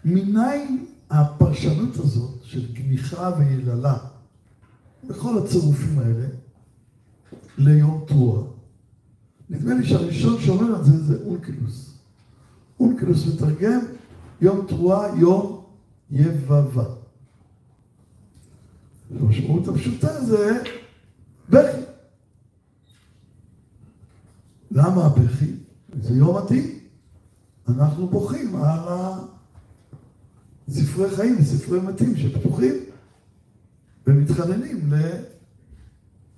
מניין 0.04 0.86
הפרשנות 1.10 1.96
הזאת 1.96 2.42
של 2.42 2.72
גניחה 2.72 3.30
ויללה 3.38 3.98
בכל 5.08 5.38
הצירופים 5.38 5.98
האלה 5.98 6.26
ליום 7.58 8.04
תרועה? 8.06 8.42
נדמה 9.50 9.74
לי 9.74 9.86
שהראשון 9.86 10.40
שאומר 10.40 10.80
את 10.80 10.84
זה 10.84 11.04
זה 11.04 11.22
אונקלוס. 11.24 11.98
אונקלוס 12.80 13.26
מתרגם 13.26 13.80
יום 14.40 14.66
תרועה, 14.66 15.18
יום 15.18 15.64
יבבה. 16.10 16.84
המשמעות 19.20 19.68
הפשוטה 19.68 20.24
זה 20.24 20.62
בכי. 21.50 21.85
למה 24.76 25.06
הבכי? 25.06 25.52
זה 26.00 26.14
יום 26.14 26.36
עתיד. 26.36 26.64
אנחנו 27.68 28.08
בוכים 28.08 28.56
על 28.56 29.12
ספרי 30.70 31.16
חיים 31.16 31.36
וספרי 31.38 31.80
מתים 31.80 32.16
שפתוחים 32.16 32.74
ומתחננים 34.06 34.92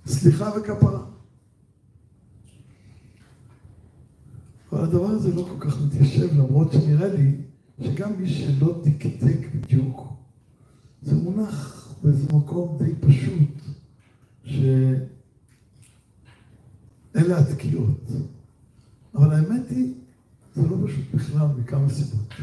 לסליחה 0.05 0.51
וכפרה. 0.57 1.05
אבל 4.71 4.83
הדבר 4.83 5.07
הזה 5.07 5.35
לא 5.35 5.47
כל 5.49 5.69
כך 5.69 5.81
מתיישב, 5.81 6.37
למרות 6.37 6.71
שנראה 6.71 7.13
לי 7.13 7.35
שגם 7.81 8.11
מי 8.21 8.29
שלא 8.29 8.81
דקדק 8.83 9.47
בדיוק, 9.55 10.13
זה 11.01 11.15
מונח 11.15 11.87
באיזה 12.03 12.27
מקום 12.33 12.77
די 12.83 12.95
פשוט, 12.95 13.61
שאלה 17.13 17.39
התקיעות. 17.39 18.11
אבל 19.15 19.31
האמת 19.31 19.69
היא, 19.69 19.93
זה 20.55 20.61
לא 20.67 20.75
פשוט 20.85 21.05
בכלל 21.13 21.47
מכמה 21.57 21.89
סיבות. 21.89 22.33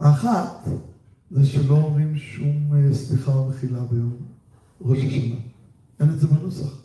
האחת, 0.00 0.68
זה 1.30 1.46
שלא 1.46 1.76
אומרים 1.76 2.16
שום 2.16 2.74
אה, 2.74 2.94
סליחה 2.94 3.34
או 3.34 3.48
מחילה 3.48 3.84
ביום 3.84 4.16
ראש 4.80 4.98
השנה. 4.98 5.34
אין 6.00 6.10
את 6.10 6.20
זה 6.20 6.26
בנוסח. 6.26 6.82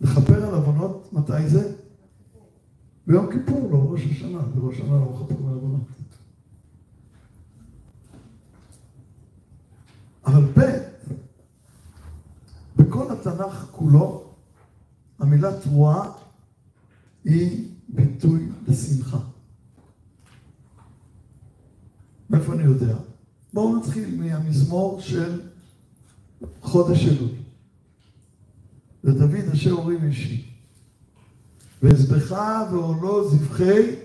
לכפר 0.00 0.46
על 0.46 0.54
עוונות, 0.54 1.12
מתי 1.12 1.48
זה? 1.48 1.72
ביום 3.06 3.32
כיפור, 3.32 3.68
לא 3.72 3.78
ראש 3.78 4.06
השנה. 4.10 4.38
בראש 4.38 4.74
השנה 4.74 4.90
לא 4.90 5.12
מכפרים 5.12 5.48
על 5.48 5.54
עוונות. 5.54 5.82
אבל 10.26 10.44
ב', 10.44 10.91
בכל 13.04 13.12
התנ"ך 13.12 13.66
כולו, 13.70 14.24
המילה 15.18 15.60
תרועה 15.60 16.10
היא 17.24 17.68
ביטוי 17.88 18.48
לשמחה. 18.68 19.18
מאיפה 22.30 22.52
אני 22.52 22.62
יודע? 22.62 22.96
בואו 23.52 23.76
נתחיל 23.76 24.20
מהמזמור 24.20 25.00
של 25.00 25.40
חודש 26.60 27.06
אלול. 27.06 27.30
ודוד 29.04 29.48
אשר 29.52 29.70
הורים 29.70 30.04
אישי. 30.04 30.48
ואזבך 31.82 32.36
ועולו 32.72 33.30
זבחי 33.30 33.96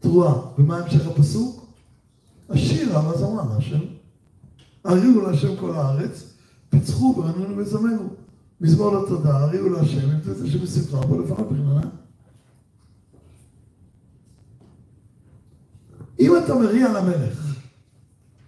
תרועה. 0.00 0.34
ומה 0.58 0.78
המשך 0.78 1.06
הפסוק? 1.06 1.66
השירה 2.48 3.08
והזמר 3.08 3.54
להשם. 3.54 3.80
הריעו 4.84 5.20
להשם 5.20 5.56
כל 5.56 5.74
הארץ, 5.74 6.35
פיצחו 6.80 7.14
ורננו 7.18 7.56
וזמרו. 7.56 8.08
מזמור 8.60 8.96
לתודה, 8.96 9.38
הריעו 9.38 9.68
להשם, 9.68 10.10
אם 10.10 10.20
תרצה 10.20 10.46
שבשמחה, 10.46 11.06
בוא 11.06 11.22
לפניו 11.22 11.44
ברננה. 11.50 11.80
אם 16.20 16.32
אתה 16.44 16.54
מריע 16.54 16.92
למלך, 16.92 17.56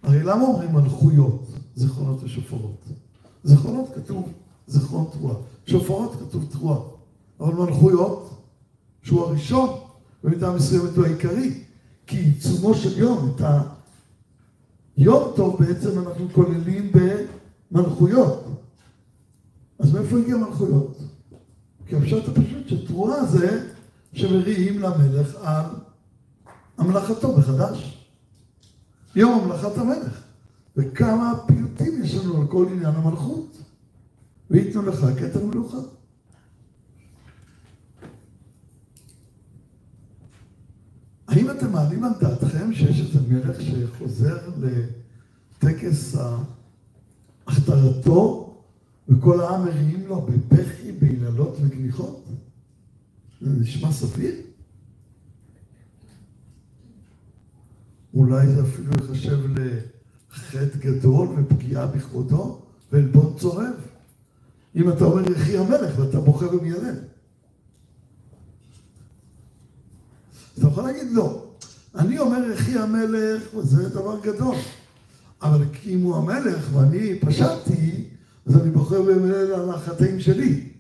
הרי 0.03 0.23
למה 0.23 0.43
אומרים 0.43 0.73
מלכויות, 0.73 1.47
זיכרונות 1.75 2.25
ושופרות? 2.25 2.85
זיכרונות 3.45 3.88
כתוב 3.95 4.33
זיכרון 4.67 5.07
תרועה. 5.12 5.35
שופרות 5.67 6.12
כתוב 6.21 6.45
תרועה. 6.51 6.81
אבל 7.41 7.55
מלכויות, 7.55 8.43
שהוא 9.03 9.21
הראשון, 9.21 9.69
במידה 10.25 10.53
מסוימת 10.53 10.97
הוא 10.97 11.05
העיקרי, 11.05 11.62
כי 12.07 12.17
עיצומו 12.19 12.75
של 12.75 12.99
יום, 12.99 13.33
את 13.37 13.43
היום 14.97 15.33
טוב 15.37 15.57
בעצם 15.61 15.99
אנחנו 15.99 16.29
כוללים 16.33 16.58
במלכויות. 17.70 18.44
אז 19.78 19.92
מאיפה 19.92 20.18
הגיע 20.18 20.37
מלכויות? 20.37 20.98
כי 21.87 21.96
הפשט 21.96 22.28
הפשוט 22.28 22.68
שתרועה 22.68 23.26
זה 23.26 23.70
שמריעים 24.12 24.78
למלך 24.78 25.35
על 25.42 25.64
המלאכתו 26.78 27.38
מחדש. 27.38 28.07
יום 29.16 29.40
המלאכת 29.40 29.78
המלך. 29.78 30.22
וכמה 30.76 31.35
פיוטים 31.46 32.02
יש 32.02 32.14
לנו 32.14 32.40
על 32.40 32.46
כל 32.46 32.66
עניין 32.70 32.94
המלכות. 32.94 33.62
וייתנו 34.50 34.83
לך 34.83 35.07
כתר 35.18 35.46
מלוכה. 35.46 35.78
האם 41.28 41.50
אתם 41.50 41.72
מעלים 41.72 42.04
על 42.04 42.12
דעתכם 42.20 42.72
שיש 42.72 43.00
איזה 43.00 43.20
מלך 43.28 43.57
שחוזר 43.61 44.38
לטקס 45.62 46.16
הכתרתו 47.48 48.54
וכל 49.08 49.40
העם 49.40 49.64
מריעים 49.64 50.06
לו 50.06 50.20
בבכי, 50.20 50.92
ביללות 50.92 51.56
וגניחות? 51.61 52.24
זה 53.40 53.50
נשמע 53.61 53.92
סביר? 53.92 54.34
אולי 58.14 58.46
זה 58.46 58.62
אפילו 58.62 58.92
ייחשב 58.92 59.38
לחטא 59.56 60.78
גדול 60.78 61.28
ופגיעה 61.37 61.87
בכבודו 61.87 62.61
ועלבון 62.92 63.34
צורב. 63.38 63.74
אם 64.76 64.88
אתה 64.90 65.04
אומר 65.04 65.30
יחי 65.30 65.58
המלך 65.58 65.98
ואתה 65.98 66.20
בוכה 66.20 66.46
ומיילל. 66.56 66.96
אתה 70.58 70.66
יכול 70.66 70.82
להגיד 70.84 71.06
לא. 71.12 71.44
אני 71.94 72.18
אומר 72.18 72.50
יחי 72.52 72.78
המלך, 72.78 73.42
זה 73.61 73.88
דבר 73.88 74.20
גדול. 74.20 74.56
אבל 75.42 75.64
אם 75.87 76.03
הוא 76.03 76.16
המלך 76.16 76.68
ואני 76.74 77.20
פשעתי, 77.20 78.05
אז 78.46 78.57
אני 78.61 78.70
בוכה 78.70 79.01
ומיילל 79.01 79.53
על 79.53 79.70
החטאים 79.70 80.20
שלי. 80.20 80.72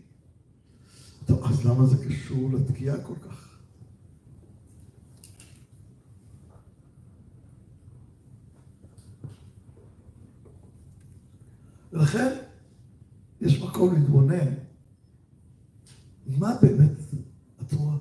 טוב, 1.26 1.44
אז 1.44 1.64
למה 1.66 1.86
זה 1.86 1.96
קשור 2.08 2.50
לתקיעה 2.52 2.96
כל 3.02 3.14
כך? 3.14 3.58
ולכן, 11.92 12.36
יש 13.40 13.62
מקום 13.62 13.94
להתבונן 13.94 14.54
מה 16.26 16.54
באמת 16.62 16.92
התורה. 17.60 17.96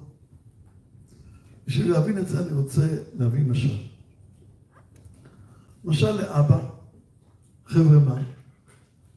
בשביל 1.68 1.92
להבין 1.92 2.18
את 2.18 2.28
זה 2.28 2.40
אני 2.40 2.52
רוצה 2.52 2.88
להבין 3.14 3.50
משל. 3.50 3.97
משל 5.88 6.12
לאבא, 6.12 6.60
חבר'ה 7.66 8.00
מה, 8.00 8.22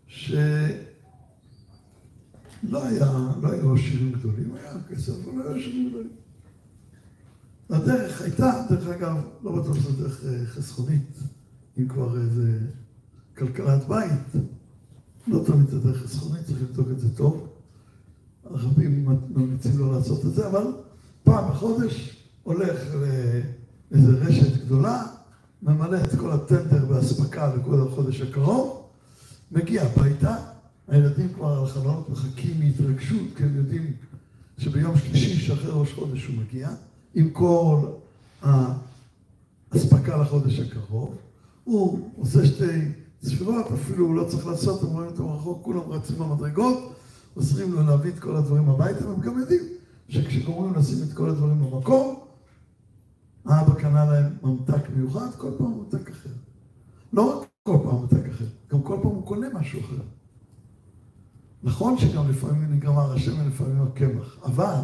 שלא 0.07 0.39
היה, 2.73 3.13
לא 3.43 3.53
היו 3.53 3.75
עשירים 3.75 4.13
גדולים, 4.13 4.55
היה 4.55 4.73
כסף, 4.89 5.13
אבל 5.25 5.39
לא 5.39 5.49
היה 5.49 5.61
עשירים 5.61 5.89
גדולים. 5.89 6.11
הדרך 7.71 8.23
הייתה, 8.23 8.63
דרך 8.71 8.87
אגב, 8.89 9.17
לא 9.43 9.53
בטוח 9.53 9.77
שזו 9.77 9.93
דרך 10.03 10.25
אה, 10.25 10.47
חסכונית, 10.47 11.19
אם 11.79 11.89
כבר 11.89 12.21
איזה 12.21 12.59
כלכלת 13.37 13.89
בית. 13.89 14.43
לא 15.27 15.43
תמיד 15.47 15.69
זה 15.69 15.81
דרך 15.81 16.03
חסכונית, 16.03 16.47
צריך 16.47 16.63
לבדוק 16.63 16.89
את 16.91 17.01
זה 17.01 17.17
טוב. 17.17 17.49
רבים 18.45 19.09
ממליצים 19.31 19.79
לא 19.79 19.93
לעשות 19.93 20.27
את 20.27 20.35
זה, 20.35 20.47
אבל 20.49 20.65
פעם 21.25 21.51
בחודש 21.51 22.27
הולך 22.43 22.95
לאיזה 22.95 24.13
רשת 24.13 24.65
גדולה, 24.65 25.07
ממלא 25.63 25.97
את 25.97 26.15
כל 26.19 26.31
הטנדר 26.31 26.85
והאספקה 26.89 27.55
לכל 27.55 27.87
החודש 27.89 28.21
הקרוב, 28.21 28.83
מגיע 29.53 29.83
הביתה, 29.83 30.37
הילדים 30.89 31.29
כבר 31.35 31.47
על 31.47 31.65
החלונות 31.65 32.09
מחכים 32.09 32.61
מהתרגשות, 32.61 33.27
כי 33.37 33.43
הם 33.43 33.57
יודעים 33.57 33.93
שביום 34.59 34.99
שלישי 34.99 35.35
שאחרי 35.35 35.71
ראש 35.73 35.93
חודש 35.93 36.27
הוא 36.27 36.37
מגיע, 36.37 36.71
עם 37.15 37.31
כל 37.31 37.77
האספקה 38.43 40.17
לחודש 40.17 40.61
הקרוב. 40.61 41.15
הוא 41.65 42.11
עושה 42.17 42.47
שתי 42.47 42.89
ספירות, 43.23 43.67
אפילו 43.73 44.07
הוא 44.07 44.15
לא 44.15 44.25
צריך 44.25 44.47
לעשות, 44.47 44.83
הם 44.83 44.89
רואים 44.89 45.11
אותו 45.11 45.35
רחוק, 45.35 45.65
כולם 45.65 45.81
רצים 45.91 46.19
במדרגות, 46.19 46.93
עוזרים 47.35 47.73
לו 47.73 47.83
להביא 47.83 48.11
את 48.11 48.19
כל 48.19 48.37
הדברים 48.37 48.69
הביתה, 48.69 49.09
והם 49.09 49.21
גם 49.21 49.39
יודעים 49.39 49.63
שכשגומרים 50.09 50.75
לשים 50.75 50.99
את 51.09 51.13
כל 51.13 51.29
הדברים 51.31 51.59
במקום, 51.59 52.21
האבא 53.45 53.75
קנה 53.75 54.05
להם 54.05 54.37
ממתק 54.43 54.91
מיוחד, 54.97 55.35
כל 55.37 55.51
פעם 55.59 55.73
ממתק 55.79 56.11
אחר. 56.11 56.31
לא 57.13 57.41
רק 57.41 57.49
כל 57.63 57.79
פעם 57.85 57.97
ממתק 57.97 58.29
אחר, 58.31 58.45
גם 58.73 58.83
כל 58.83 58.99
פעם 59.03 59.13
הוא 59.13 59.27
קונה 59.27 59.47
משהו 59.55 59.81
אחר. 59.81 60.03
נכון 61.63 61.99
שגם 61.99 62.31
לפעמים 62.31 62.75
נגמר 62.75 63.13
השמן, 63.13 63.49
לפעמים 63.49 63.83
הקמח, 63.83 64.37
אבל 64.45 64.81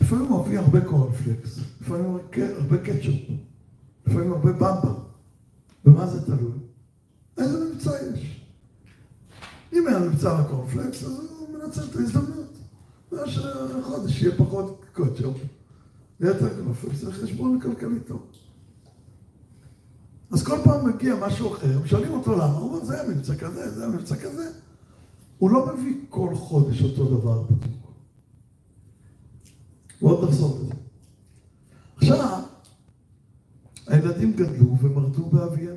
לפעמים 0.00 0.26
הוא 0.26 0.46
מביא 0.46 0.58
הרבה 0.58 0.80
קורנפלקס, 0.84 1.58
לפעמים 1.80 2.18
הרבה 2.58 2.78
קטשופ, 2.78 3.20
לפעמים 4.06 4.32
הרבה 4.32 4.52
במבה. 4.52 4.94
במה 5.84 6.06
זה 6.06 6.26
תלוי? 6.26 6.52
איזה 7.38 7.64
מבצע 7.64 7.90
יש. 8.14 8.46
אם 9.72 9.88
אין 9.88 10.08
מבצע 10.08 10.40
לקורנפלקס, 10.40 11.04
אז 11.04 11.18
הוא 11.38 11.48
מנצל 11.58 11.84
את 11.90 11.96
ההזדמנות. 11.96 12.58
זה 13.10 13.30
שהחודש 13.30 14.22
יהיה 14.22 14.36
פחות 14.36 14.84
קטשופ, 14.92 15.36
ויותר 16.22 16.54
קורנפלקס, 16.54 16.98
זה 16.98 17.12
חשבון 17.12 17.60
כלכלי 17.60 18.00
טוב. 18.00 18.26
אז 20.30 20.42
כל 20.42 20.58
פעם 20.64 20.88
מגיע 20.88 21.14
משהו 21.26 21.54
אחר, 21.54 21.86
שואלים 21.86 22.12
אותו 22.12 22.32
למה, 22.32 22.44
הוא 22.44 22.70
אומר, 22.70 22.84
זה 22.84 23.00
היה 23.00 23.10
מבצע 23.10 23.34
כזה, 23.36 23.70
זה 23.70 23.84
היה 23.84 23.92
מבצע 23.92 24.16
כזה. 24.16 24.50
הוא 25.38 25.50
לא 25.50 25.74
מביא 25.74 25.96
כל 26.08 26.34
חודש 26.34 26.82
אותו 26.82 27.18
דבר 27.18 27.42
בדיוק. 27.42 27.92
ועוד 30.02 30.28
נחזור 30.28 30.58
לזה. 30.60 30.74
עכשיו, 31.96 32.42
הילדים 33.86 34.32
גדלו 34.32 34.78
ומרדו 34.78 35.30
באביהם. 35.30 35.76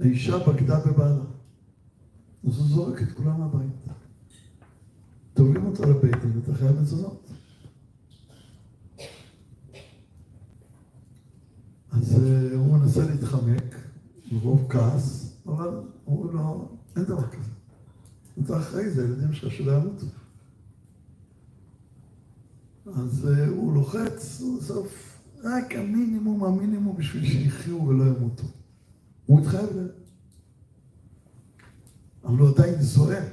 האישה 0.00 0.38
בגדה 0.38 0.80
בבעלה. 0.80 1.24
אז 2.48 2.58
הוא 2.58 2.68
זורק 2.68 3.02
את 3.02 3.12
כולם 3.12 3.42
הביתה. 3.42 3.92
תובעים 5.34 5.66
אותו 5.66 5.82
לבית 5.82 6.16
דין, 6.22 6.40
אתה 6.44 6.54
חייב 6.54 6.80
מזונות. 6.80 7.30
אז 11.92 12.09
uh, 12.09 12.09
הוא 12.54 12.78
מנסה 12.78 13.06
להתחמק, 13.06 13.76
מרוב 14.32 14.66
כעס, 14.68 15.36
אבל 15.46 15.80
הוא 16.04 16.32
לא, 16.32 16.68
אין 16.96 17.04
דבר 17.04 17.28
כזה. 17.28 17.50
אתה 18.44 18.58
אחראי, 18.58 18.90
זה 18.90 19.04
ילדים 19.04 19.32
שלך 19.32 19.52
שלא 19.52 19.72
ימותו. 19.72 20.06
אז 22.86 23.28
uh, 23.28 23.48
הוא 23.48 23.74
לוחץ, 23.74 24.40
הוא 24.40 24.58
בסוף 24.58 25.20
רק 25.42 25.74
המינימום, 25.74 26.44
המינימום 26.44 26.96
בשביל 26.96 27.24
שיחיו 27.24 27.82
ולא 27.82 28.04
ימותו. 28.04 28.44
הוא 29.26 29.40
התחייב 29.40 29.76
להם. 29.76 29.88
אבל 32.24 32.38
הוא 32.38 32.48
עדיין 32.48 32.82
זועם. 32.82 33.24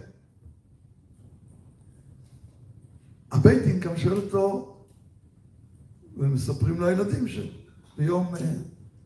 הבית 3.31 3.63
דין 3.63 3.79
גם 3.79 3.97
שואל 3.97 4.17
אותו, 4.17 4.77
ומספרים 6.17 6.81
לילדים 6.81 7.25
שביום 7.27 8.33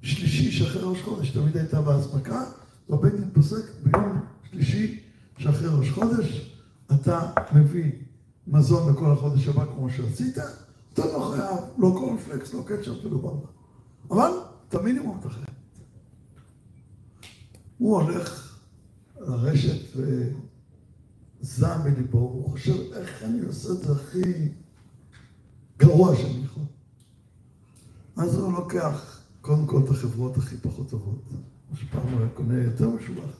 שלישי 0.01 0.51
שאחרי 0.51 0.81
ראש 0.83 1.01
חודש 1.01 1.29
תמיד 1.31 1.57
הייתה 1.57 1.81
באספקה, 1.81 2.43
והבית 2.89 3.13
דין 3.13 3.29
פוסק 3.33 3.63
ביום 3.83 4.19
שלישי 4.51 4.99
שאחרי 5.37 5.67
ראש 5.67 5.89
חודש 5.89 6.55
אתה 6.95 7.31
מביא 7.55 7.91
מזון 8.47 8.93
לכל 8.93 9.11
החודש 9.11 9.47
הבא 9.47 9.65
כמו 9.65 9.89
שעשית, 9.89 10.37
אתה 10.93 11.05
לא 11.05 11.33
חייב, 11.35 11.59
לא 11.77 11.95
קורנפלקס, 11.99 12.53
לא 12.53 12.63
קטשופ 12.65 13.05
ולא 13.05 13.17
במבה. 13.17 13.47
אבל 14.11 14.31
את 14.69 14.75
המינימום 14.75 15.17
אתה 15.19 15.29
חייב. 15.29 15.45
הוא 17.77 18.01
הולך 18.01 18.57
לרשת 19.19 19.97
וזעם 21.41 21.83
מליבו, 21.83 22.19
הוא 22.19 22.49
חושב 22.49 22.91
איך 22.93 23.23
אני 23.23 23.41
עושה 23.41 23.69
את 23.71 23.77
זה 23.77 23.91
הכי 23.91 24.49
גרוע 25.77 26.15
שאני 26.15 26.45
יכול. 26.45 26.63
אז 28.17 28.35
הוא 28.35 28.53
לוקח 28.53 29.20
קודם 29.51 29.67
כל 29.67 29.81
את 29.85 29.89
החברות 29.89 30.37
הכי 30.37 30.57
פחות 30.57 30.89
טובות, 30.89 31.21
מה 31.71 31.77
שפעם 31.77 32.07
הוא 32.07 32.19
היה 32.19 32.29
קונה 32.29 32.63
יותר 32.63 32.89
משובח. 32.89 33.35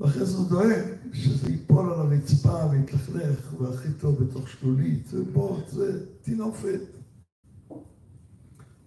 ואחרי 0.00 0.26
זה 0.26 0.36
הוא 0.36 0.48
דואג 0.48 0.82
שזה 1.12 1.50
ייפול 1.50 1.92
על 1.92 2.00
הרצפה 2.00 2.66
ויתלכלך, 2.70 3.54
והכי 3.60 3.88
טוב 4.00 4.24
בתוך 4.24 4.48
שלולית, 4.48 5.08
ובוט, 5.12 5.68
זה 5.68 6.06
טינופת. 6.22 6.80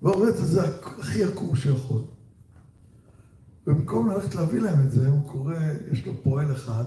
והורץ 0.01 0.39
את 0.39 0.47
זה 0.47 0.77
הכי 0.77 1.23
עקור 1.23 1.55
שיכול. 1.55 2.01
במקום 3.67 4.11
ללכת 4.11 4.35
להביא 4.35 4.61
להם 4.61 4.87
את 4.87 4.91
זה, 4.91 5.09
הוא 5.09 5.29
קורא, 5.29 5.55
יש 5.91 6.05
לו 6.05 6.13
פועל 6.23 6.51
אחד, 6.51 6.85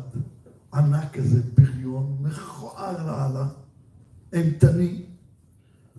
ענק 0.74 1.12
כזה, 1.12 1.42
בריון, 1.54 2.16
מכוער 2.20 3.06
לאללה, 3.06 3.48
אימתני. 4.32 5.06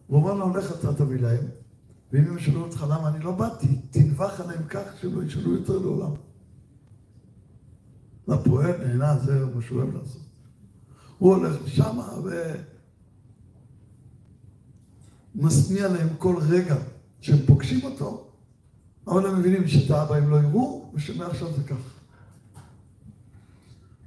הוא 0.07 0.17
אומר 0.17 0.33
לו, 0.33 0.57
לך 0.57 0.79
אתה 0.79 0.93
תביא 0.93 1.19
להם, 1.19 1.45
ואם 2.15 2.28
הם 2.28 2.38
ישאלו 2.38 2.62
אותך 2.62 2.86
למה 2.89 3.10
אני 3.10 3.23
לא 3.23 3.32
באתי, 3.32 3.67
תנבח 3.91 4.39
עליהם 4.39 4.67
כך 4.67 4.84
שלא 5.01 5.23
ישאלו 5.23 5.54
יותר 5.54 5.78
לעולם. 5.78 6.12
והפועל 8.28 8.88
נהנה, 8.88 9.19
זה 9.19 9.45
מה 9.45 9.62
שהוא 9.62 9.82
אוהב 9.82 9.95
לעשות. 9.95 10.21
הוא 11.17 11.36
הולך 11.36 11.56
לשם 11.63 11.99
ומשניע 15.36 15.88
להם 15.88 16.08
כל 16.17 16.36
רגע 16.41 16.75
שהם 17.21 17.45
פוגשים 17.45 17.84
אותו, 17.84 18.32
אבל 19.08 19.28
הם 19.28 19.39
מבינים 19.39 19.67
שאת 19.67 19.91
האבא 19.91 20.15
הם 20.15 20.30
לא 20.30 20.36
יראו, 20.36 20.91
ושמעכשיו 20.93 21.54
זה 21.54 21.63
ככה. 21.63 21.89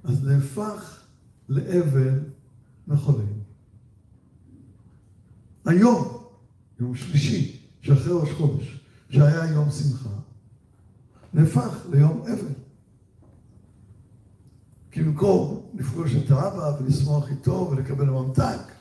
אז 0.04 0.24
נהפך 0.24 1.04
לאבן 1.48 2.18
מחולל. 2.86 3.24
היום, 5.64 6.24
יום 6.80 6.94
שלישי, 6.94 7.57
שאחרי 7.82 8.12
ראש 8.12 8.32
חודש, 8.32 8.80
שהיה 9.10 9.52
יום 9.52 9.70
שמחה, 9.70 10.08
נהפך 11.34 11.86
ליום 11.90 12.22
אבל. 12.22 12.52
כי 14.90 15.02
במקום 15.02 15.60
לפגוש 15.74 16.14
את 16.14 16.30
האבא 16.30 16.82
ולשמוח 16.82 17.28
איתו 17.28 17.68
ולקבל 17.70 18.10
ממתק, 18.10 18.72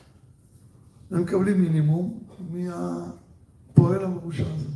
הם 1.10 1.22
מקבלים 1.22 1.60
מינימום 1.60 2.20
מהפועל 2.50 4.04
המרושע 4.04 4.54
הזה. 4.54 4.68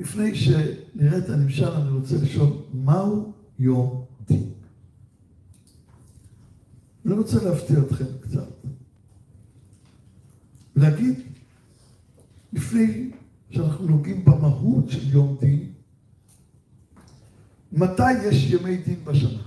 לפני 0.00 0.34
שנראה 0.34 1.18
את 1.18 1.28
הנמשל, 1.28 1.70
אני 1.70 1.90
רוצה 1.90 2.14
לשאול, 2.22 2.48
מהו 2.74 3.32
יום 3.58 4.04
דין? 4.26 4.59
אני 7.10 7.18
רוצה 7.18 7.44
להפתיע 7.44 7.78
אתכם 7.78 8.04
קצת. 8.20 8.48
להגיד, 10.76 11.20
לפני 12.52 13.10
שאנחנו 13.50 13.86
נוגעים 13.86 14.24
במהות 14.24 14.90
של 14.90 15.14
יום 15.14 15.36
דין, 15.40 15.72
מתי 17.72 18.12
יש 18.12 18.52
ימי 18.52 18.76
דין 18.76 19.04
בשנה? 19.04 19.42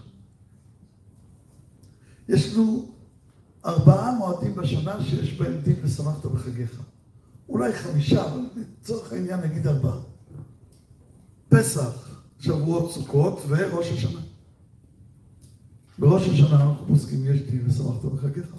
יש 2.29 2.53
לנו 2.53 2.91
ארבעה 3.65 4.17
מועדים 4.17 4.55
בשנה 4.55 5.03
שיש 5.03 5.33
בהם 5.33 5.61
דין 5.61 5.75
ושמחת 5.83 6.25
בחגיך. 6.25 6.81
אולי 7.49 7.73
חמישה, 7.73 8.25
אבל 8.25 8.41
לצורך 8.55 9.13
העניין 9.13 9.39
נגיד 9.39 9.67
ארבעה. 9.67 9.99
פסח, 11.49 12.21
שבועות 12.39 12.91
סוכות 12.91 13.39
וראש 13.47 13.91
השנה. 13.91 14.32
בראש 15.99 16.29
השנה 16.29 16.63
אנחנו 16.63 16.85
פוסקים 16.87 17.25
יש 17.25 17.41
דין 17.41 17.69
ושמחת 17.69 18.05
בחגיך. 18.05 18.55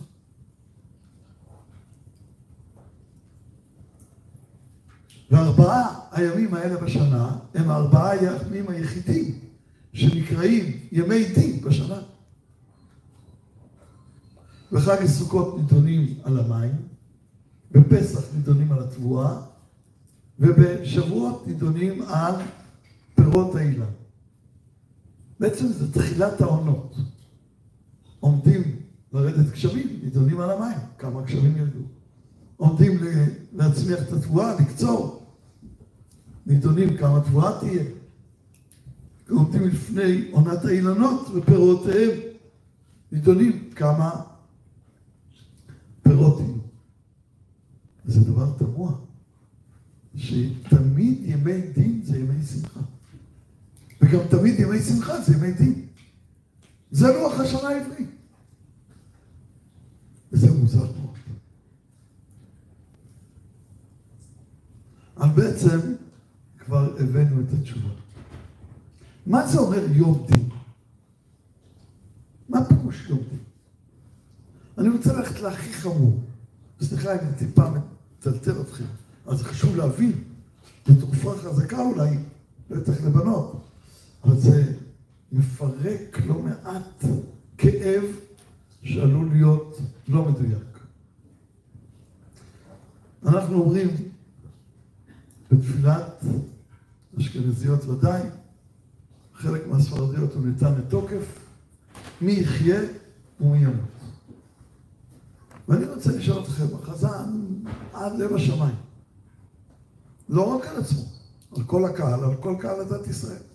וארבעה 5.30 6.00
הימים 6.12 6.54
האלה 6.54 6.76
בשנה 6.76 7.36
הם 7.54 7.70
הארבעה 7.70 8.10
הימים 8.10 8.68
היחידים 8.68 9.38
שנקראים 9.92 10.80
ימי 10.92 11.24
דין 11.34 11.60
בשנה. 11.60 11.98
בחג 14.72 15.02
הסוכות 15.02 15.56
נידונים 15.56 16.14
על 16.24 16.38
המים, 16.38 16.72
בפסח 17.72 18.20
נידונים 18.34 18.72
על 18.72 18.82
התבואה, 18.82 19.40
ובשבועות 20.38 21.46
נידונים 21.46 22.02
על 22.02 22.34
פירות 23.14 23.54
האילן. 23.54 23.86
בעצם 25.40 25.68
זה 25.68 25.92
תחילת 25.92 26.40
העונות. 26.40 26.96
עומדים 28.24 28.62
לרדת 29.12 29.52
גשמים, 29.52 30.00
נידונים 30.02 30.40
על 30.40 30.50
המים, 30.50 30.78
כמה 30.98 31.22
גשמים 31.22 31.56
ירדו. 31.56 31.80
עומדים 32.56 32.98
להצמיח 33.52 34.02
את 34.02 34.12
התבואה, 34.12 34.54
לקצור. 34.60 35.26
נידונים 36.46 36.96
כמה 36.96 37.20
תבואה 37.20 37.60
תהיה. 37.60 37.84
עומדים 39.30 39.62
לפני 39.62 40.28
עונת 40.30 40.64
האילנות 40.64 41.28
ופירותיהם. 41.34 42.10
נידונים 43.12 43.70
כמה 43.76 44.10
פירות 46.02 46.40
יהיו. 46.40 46.54
זה 48.04 48.24
דבר 48.24 48.52
תמוה, 48.58 48.92
שתמיד 50.16 51.18
ימי 51.22 51.60
דין 51.74 52.00
זה 52.04 52.18
ימי 52.18 52.42
שמחה. 52.42 52.80
וגם 54.00 54.20
תמיד 54.30 54.60
ימי 54.60 54.82
שמחה 54.82 55.20
זה 55.20 55.34
ימי 55.36 55.52
דין. 55.52 55.83
זה 56.94 57.06
לוח 57.12 57.40
השנה 57.40 57.68
העברי. 57.68 58.06
וזה 60.32 60.52
מוזר 60.52 60.78
מאוד. 60.78 61.14
אבל 65.16 65.42
בעצם 65.42 65.78
כבר 66.58 66.96
הבאנו 67.00 67.40
את 67.40 67.46
התשובה. 67.60 67.88
מה 69.26 69.46
זה 69.46 69.58
אומר 69.58 69.92
יום 69.92 70.26
דין? 70.30 70.48
אני 74.78 74.88
רוצה 74.88 75.12
ללכת 75.12 75.40
להכי 75.40 75.72
חמור. 75.72 76.20
סליחה 76.80 77.14
אם 77.14 77.18
אני 77.18 77.36
טיפה 77.38 77.62
מטלטל 77.70 78.60
אתכם, 78.60 78.84
אז 79.26 79.42
חשוב 79.42 79.76
להבין, 79.76 80.24
בתקופה 80.88 81.34
חזקה 81.38 81.80
אולי, 81.80 82.18
בטח 82.70 83.00
לבנות, 83.04 83.64
אבל 84.24 84.38
זה 84.38 84.72
מפרק 85.34 86.20
לא 86.26 86.38
מעט 86.38 87.04
כאב 87.58 88.04
שעלול 88.82 89.28
להיות 89.32 89.78
לא 90.08 90.24
מדויק. 90.24 90.78
אנחנו 93.26 93.60
אומרים 93.60 93.88
בתפילת 95.50 96.24
אשכנזיות 97.18 97.84
ודאי, 97.84 98.22
חלק 99.34 99.66
מהספרדיות 99.66 100.34
הוא 100.34 100.46
ניתן 100.46 100.74
לתוקף, 100.74 101.38
מי 102.20 102.32
יחיה 102.32 102.80
ומי 103.40 103.58
ימות. 103.58 103.74
ואני 105.68 105.86
רוצה 105.86 106.12
לשאול 106.12 106.42
אתכם, 106.42 106.66
החזן 106.74 107.40
עד 107.92 108.12
לב 108.18 108.34
השמיים, 108.34 108.74
לא 110.28 110.56
רק 110.56 110.66
על 110.66 110.76
עצמו, 110.76 111.02
על 111.56 111.64
כל 111.64 111.84
הקהל, 111.84 112.24
על 112.24 112.36
כל 112.36 112.56
קהל 112.60 112.80
הדת 112.80 113.06
ישראל. 113.06 113.53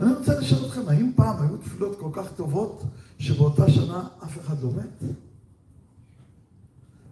אני 0.00 0.12
רוצה 0.12 0.40
לשאול 0.40 0.66
אתכם, 0.66 0.88
האם 0.88 1.12
פעם 1.16 1.42
היו 1.42 1.56
תפילות 1.56 1.98
כל 1.98 2.10
כך 2.12 2.32
טובות 2.32 2.82
שבאותה 3.18 3.70
שנה 3.70 4.08
אף 4.24 4.38
אחד 4.38 4.62
לא 4.62 4.70
מת? 4.72 5.02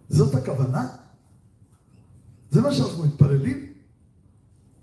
זאת 0.09 0.35
הכוונה? 0.35 0.87
זה 2.49 2.61
מה 2.61 2.73
שאנחנו 2.73 3.05
מתפללים? 3.05 3.73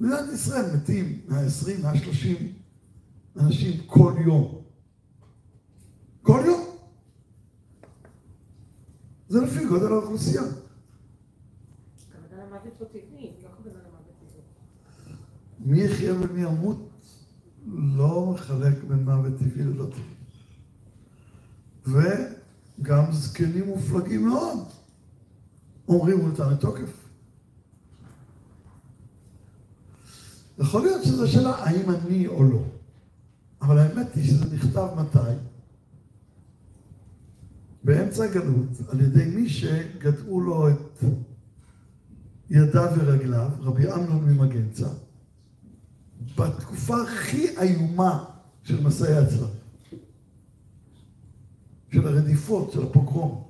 במדינת 0.01 0.33
ישראל 0.35 0.77
מתים 0.77 1.21
120, 1.29 1.83
130 1.83 2.53
אנשים 3.37 3.81
כל 3.87 4.15
יום. 4.27 4.63
כל 6.23 6.43
יום. 6.47 6.65
זה 9.29 9.41
לפי 9.41 9.67
גודל 9.67 9.93
האוכלוסייה. 9.93 10.43
מי 15.59 15.81
יחיה 15.81 16.15
ומי 16.15 16.43
ימות 16.43 16.94
לא 17.67 18.33
מחלק 18.35 18.85
בין 18.89 19.05
מוות 19.05 19.33
טבעי 19.39 19.65
ללא 19.65 19.87
טבעי. 19.87 20.15
וגם 22.79 23.05
זקנים 23.13 23.67
מופלגים 23.67 24.27
מאוד 24.27 24.59
אומרים 25.89 26.19
הוא 26.19 26.29
נתן 26.29 26.51
לתוקף. 26.51 27.09
יכול 30.59 30.83
להיות 30.83 31.05
שזו 31.05 31.29
שאלה 31.29 31.51
האם 31.51 31.91
אני 31.91 32.27
או 32.27 32.45
לא. 32.45 32.63
אבל 33.63 33.79
האמת 33.79 34.15
היא 34.15 34.25
שזה 34.25 34.55
נכתב 34.55 34.89
מתי? 34.97 35.19
באמצע 37.85 38.25
הגלות, 38.25 38.69
על 38.89 39.01
ידי 39.01 39.25
מי 39.25 39.49
שגדעו 39.49 40.41
לו 40.41 40.69
את 40.69 41.05
ידיו 42.51 42.93
ורגליו, 42.97 43.51
רבי 43.61 43.93
אמנון 43.93 44.25
ממגנצה, 44.25 44.89
בתקופה 46.37 47.03
הכי 47.03 47.59
איומה 47.59 48.25
של 48.63 48.87
מסעי 48.87 49.17
הצלב, 49.17 49.51
של 51.93 52.09
הרדיפות, 52.09 52.73
של 52.73 52.83
הפוגרום. 52.83 53.45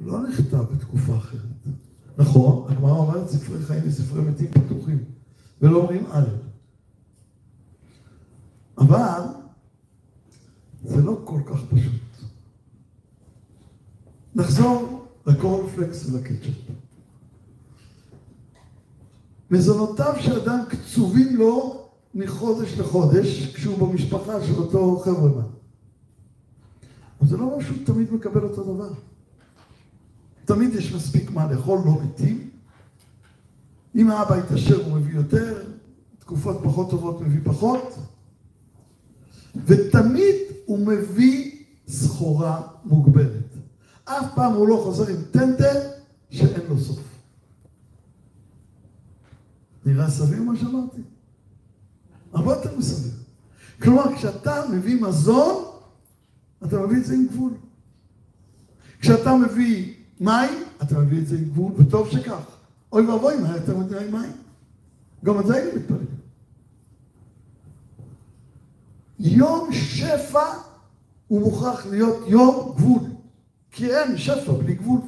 לא 0.00 0.28
נכתב 0.28 0.58
בתקופה 0.58 1.16
אחרת. 1.16 1.40
נכון, 2.18 2.72
הגמרא 2.72 2.92
אומרת 2.92 3.28
ספרי 3.28 3.62
חיים 3.62 3.82
וספרי 3.86 4.22
מתים 4.22 4.50
פתוחים, 4.50 5.04
ולא 5.62 5.78
אומרים 5.78 6.06
א'. 6.10 6.24
אבל 8.78 9.20
זה 10.84 11.02
לא 11.02 11.20
כל 11.24 11.40
כך 11.46 11.60
פשוט. 11.70 12.02
נחזור 14.34 15.06
לקורנפלקס 15.26 16.06
ולקטשופ. 16.06 16.61
מזונותיו 19.52 20.14
של 20.20 20.40
אדם 20.40 20.58
קצובים 20.68 21.36
לו 21.36 21.84
מחודש 22.14 22.78
לחודש 22.78 23.54
כשהוא 23.54 23.78
במשפחה 23.78 24.44
של 24.44 24.54
אותו 24.54 24.98
חבר'ה. 25.04 25.42
אבל 27.20 27.28
זה 27.28 27.36
לא 27.36 27.44
אומר 27.44 27.64
שהוא 27.64 27.76
תמיד 27.84 28.12
מקבל 28.12 28.42
אותו 28.42 28.74
דבר. 28.74 28.90
תמיד 30.44 30.74
יש 30.74 30.92
מספיק 30.92 31.30
מה 31.30 31.52
לאכול, 31.52 31.78
לא 31.84 31.98
מתים. 32.02 32.50
אם 33.94 34.10
האבא 34.10 34.38
יתעשר 34.38 34.84
הוא 34.84 34.96
מביא 34.96 35.14
יותר, 35.14 35.64
תקופות 36.18 36.60
פחות 36.62 36.90
טובות 36.90 37.20
מביא 37.20 37.40
פחות. 37.44 37.98
ותמיד 39.66 40.34
הוא 40.64 40.86
מביא 40.86 41.64
סחורה 41.88 42.62
מוגבלת. 42.84 43.56
אף 44.04 44.26
פעם 44.34 44.52
הוא 44.52 44.68
לא 44.68 44.80
חוזר 44.84 45.08
עם 45.08 45.22
טנדר 45.30 45.90
שאין 46.30 46.66
לו 46.68 46.78
סוף. 46.78 47.11
נראה 49.86 50.10
סביר 50.10 50.42
מה 50.42 50.56
שאמרתי? 50.56 51.00
הרבה 52.32 52.52
יותר 52.52 52.78
מסביר. 52.78 53.12
כלומר, 53.82 54.16
כשאתה 54.16 54.62
מביא 54.72 55.02
מזון, 55.02 55.64
אתה 56.64 56.78
מביא 56.78 56.96
את 56.96 57.04
זה 57.04 57.14
עם 57.14 57.26
גבול. 57.26 57.52
כשאתה 58.98 59.34
מביא 59.34 59.94
מים, 60.20 60.62
אתה 60.82 60.98
מביא 60.98 61.18
את 61.18 61.26
זה 61.26 61.36
עם 61.36 61.44
גבול, 61.44 61.72
וטוב 61.76 62.08
שכך. 62.10 62.56
אוי 62.92 63.06
ואבוי 63.06 63.34
היה 63.34 63.56
יותר 63.56 63.76
מדי 63.76 64.10
מים. 64.10 64.32
גם 65.24 65.38
על 65.38 65.46
זה 65.46 65.54
היינו 65.54 65.80
מתפללים. 65.80 66.06
יום 69.18 69.72
שפע 69.72 70.44
הוא 71.28 71.40
מוכרח 71.40 71.86
להיות 71.86 72.24
יום 72.26 72.74
גבול, 72.76 73.00
כי 73.70 73.94
אין 73.94 74.18
שפע 74.18 74.52
בלי 74.52 74.74
גבול. 74.74 75.00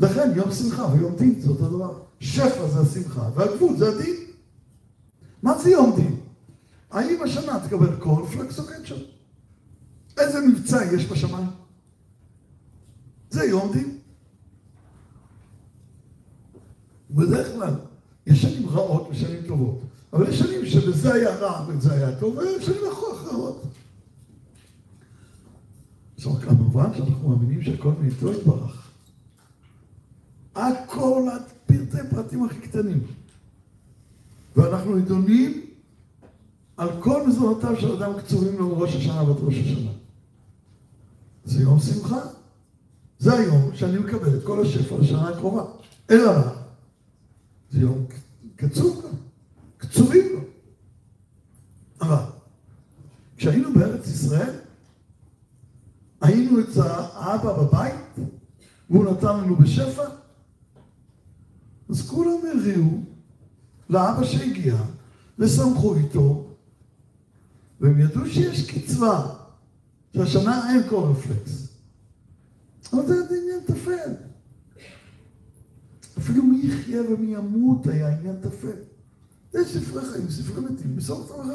לכן 0.00 0.30
יום 0.36 0.52
שמחה 0.52 0.86
ויום 0.86 1.16
דין 1.16 1.40
זה 1.40 1.48
אותו 1.48 1.68
דבר. 1.68 2.02
שפע 2.20 2.68
זה 2.68 2.80
השמחה 2.80 3.30
והגבול 3.34 3.76
זה 3.76 3.88
הדין. 3.88 4.16
מה 5.42 5.58
זה 5.58 5.70
יום 5.70 5.96
דין? 5.96 6.20
האם 6.90 7.22
השנה 7.22 7.60
תקבל 7.66 7.96
קורנפלקס 7.96 8.58
או 8.58 8.64
קטשופ? 8.64 8.98
איזה 10.18 10.40
מבצע 10.40 10.84
יש 10.94 11.06
בשמיים? 11.06 11.50
זה 13.30 13.44
יום 13.44 13.72
דין. 13.72 13.98
בדרך 17.10 17.52
כלל, 17.52 17.74
יש 18.26 18.42
שנים 18.42 18.68
רעות 18.68 19.08
ושנים 19.10 19.42
טובות. 19.46 19.80
אבל 20.12 20.28
יש 20.28 20.38
שנים 20.38 20.66
שבזה 20.66 21.14
היה 21.14 21.36
רע 21.36 21.66
ובזה 21.68 21.92
היה 21.92 22.20
טוב, 22.20 22.38
ויש 22.38 22.66
שנים 22.66 22.82
אחרות. 22.92 23.62
עכשיו 26.16 26.32
כמובן 26.32 26.94
שאנחנו 26.96 27.28
מאמינים 27.28 27.62
שהכל 27.62 27.92
מאיתו 28.00 28.32
יתברך. 28.32 28.89
הכל 30.54 31.28
עד 31.32 31.42
פרטי 31.66 32.08
פרטים 32.10 32.44
הכי 32.44 32.60
קטנים. 32.60 33.06
ואנחנו 34.56 34.96
נידונים 34.96 35.66
על 36.76 36.88
כל 37.02 37.26
מזונותיו 37.26 37.80
של 37.80 38.02
אדם 38.02 38.20
קצובים 38.20 38.58
לו 38.58 38.68
מראש 38.68 38.96
השנה 38.96 39.22
ועד 39.22 39.36
ראש 39.40 39.54
השנה. 39.54 39.90
זה 41.44 41.62
יום 41.62 41.80
שמחה. 41.80 42.20
זה 43.18 43.32
היום 43.32 43.74
שאני 43.74 43.98
מקבל 43.98 44.38
את 44.38 44.44
כל 44.44 44.62
השפע 44.62 44.98
לשנה 44.98 45.28
הקרובה. 45.28 45.64
אלא 46.10 46.36
מה? 46.36 46.52
זה 47.70 47.80
יום 47.80 48.06
קצוב 48.56 49.02
גם. 49.04 49.16
קצובים 49.76 50.26
לו. 50.32 50.40
אבל 52.00 52.22
כשהיינו 53.36 53.74
בארץ 53.74 54.06
ישראל, 54.06 54.54
היינו 56.20 56.60
אצל 56.60 56.88
האבא 56.88 57.62
בבית, 57.62 57.94
והוא 58.90 59.04
נתן 59.04 59.36
לנו 59.36 59.56
בשפע, 59.56 60.02
אז 61.90 62.08
כולם 62.08 62.38
הריעו 62.54 63.02
לאבא 63.90 64.24
שהגיע, 64.24 64.76
ושמחו 65.38 65.96
איתו, 65.96 66.46
והם 67.80 68.00
ידעו 68.00 68.26
שיש 68.26 68.70
קצבה, 68.70 69.34
שהשנה 70.16 70.72
אין 70.72 70.88
קורנפלקס. 70.88 71.68
אבל 72.92 73.06
זה 73.06 73.14
עניין 73.14 73.60
טפל. 73.66 74.14
אפילו 76.18 76.42
מי 76.42 76.60
יחיה 76.62 77.02
ומי 77.02 77.34
ימות 77.34 77.86
היה 77.86 78.18
עניין 78.18 78.36
טפל. 78.40 78.76
יש 79.54 79.76
ספרי 79.76 80.04
חיים, 80.04 80.30
ספרי 80.30 80.60
מתים, 80.60 80.96
מסורת 80.96 81.30
המחר 81.30 81.54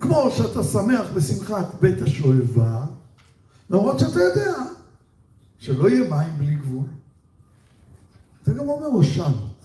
כמו 0.00 0.30
שאתה 0.36 0.64
שמח 0.64 1.06
בשמחת 1.14 1.74
בית 1.80 2.02
השואבה, 2.02 2.86
למרות 3.70 3.98
שאתה 3.98 4.20
יודע 4.20 4.54
שלא 5.58 5.88
יהיה 5.88 6.10
מים 6.10 6.38
בלי 6.38 6.54
גבול. 6.54 6.86
גם 8.58 8.68
אומר 8.68 8.86
הושענות. 8.86 9.58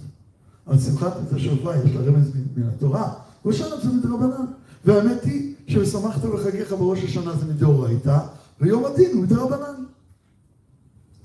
על 0.66 0.80
שמחת 0.80 1.18
בית 1.18 1.34
השואבה 1.34 1.78
יש 1.78 1.92
לה 1.92 2.02
רמז 2.02 2.32
מן 2.56 2.68
התורה. 2.68 3.14
הושענות 3.42 3.82
זה 3.82 3.90
מדרבנן. 3.90 4.46
והאמת 4.86 5.24
היא 5.24 5.56
ש"ושמחת 5.68 6.22
בחגיך 6.22 6.72
בראש 6.72 7.04
השנה" 7.04 7.34
זה 7.34 7.46
מדאורייתא, 7.46 8.20
ויום 8.62 8.86
הדין 8.86 9.12
הוא 9.14 9.24
מדרבנן. 9.24 9.84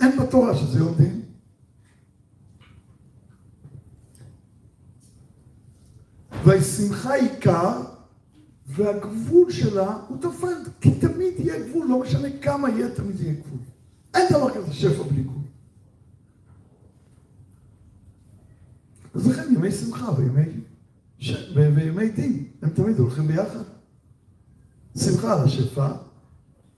אין 0.00 0.18
בתורה 0.18 0.56
שזה 0.56 0.78
יום 0.78 0.94
דין. 0.94 1.22
וישמחה 6.44 7.14
עיקר 7.14 7.80
והגבול 8.66 9.52
שלה 9.52 9.96
הוא 10.08 10.18
תופן, 10.20 10.54
כי 10.80 10.90
תמיד 10.90 11.34
יהיה 11.38 11.68
גבול, 11.68 11.86
לא 11.88 12.00
משנה 12.00 12.28
כמה 12.42 12.70
יהיה, 12.70 12.88
תמיד 12.94 13.20
יהיה 13.20 13.34
גבול. 13.34 13.58
אין 14.14 14.26
דבר 14.30 14.54
כזה 14.54 14.72
שפע 14.72 15.02
בלי 15.02 15.22
גבול. 15.22 15.47
אז 19.18 19.26
לכן 19.26 19.54
ימי 19.54 19.72
שמחה 19.72 20.10
וימי, 20.16 20.60
ש... 21.18 21.32
וימי 21.54 22.08
דין, 22.08 22.44
הם 22.62 22.70
תמיד 22.70 22.98
הולכים 22.98 23.26
ביחד. 23.26 23.62
שמחה 24.96 25.32
על 25.32 25.44
השפע 25.44 25.92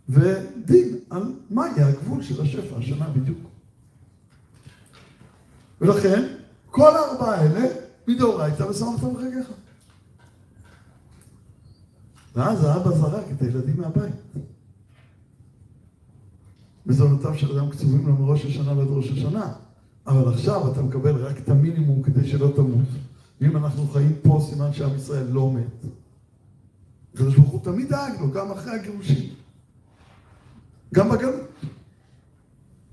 ודין 0.08 0.98
על 1.10 1.34
מה 1.50 1.66
יהיה 1.66 1.88
הגבול 1.88 2.22
של 2.22 2.42
השפע 2.42 2.76
השנה 2.76 3.08
בדיוק. 3.08 3.38
ולכן, 5.80 6.34
כל 6.70 6.96
הארבעה 6.96 7.34
האלה 7.34 7.66
מדאורייתא 8.08 8.62
ושמחת 8.62 9.02
בחגיך. 9.02 9.48
ואז 12.34 12.64
האבא 12.64 12.90
זרק 12.90 13.24
את 13.32 13.42
הילדים 13.42 13.80
מהבית. 13.80 14.14
מזונותיו 16.86 17.38
של 17.38 17.58
אדם 17.58 17.70
קצובים 17.70 18.06
לו 18.06 18.16
מראש 18.16 18.44
השנה 18.44 18.78
ועד 18.78 18.88
ראש 18.88 19.10
השנה. 19.10 19.52
אבל 20.06 20.32
עכשיו 20.32 20.72
אתה 20.72 20.82
מקבל 20.82 21.16
רק 21.16 21.38
את 21.38 21.48
המינימום 21.48 22.02
כדי 22.02 22.28
שלא 22.28 22.52
תמות. 22.56 22.88
ואם 23.40 23.56
אנחנו 23.56 23.88
חיים 23.88 24.16
פה, 24.22 24.46
סימן 24.50 24.72
שעם 24.72 24.96
ישראל 24.96 25.26
לא 25.30 25.52
מת. 25.52 25.90
הקדוש 27.14 27.36
ברוך 27.36 27.50
הוא 27.50 27.60
תמיד 27.64 27.88
דאג 27.88 28.20
לו, 28.20 28.30
גם 28.30 28.50
אחרי 28.50 28.72
הגירושים. 28.72 29.28
גם 30.94 31.08
בגלות. 31.08 31.48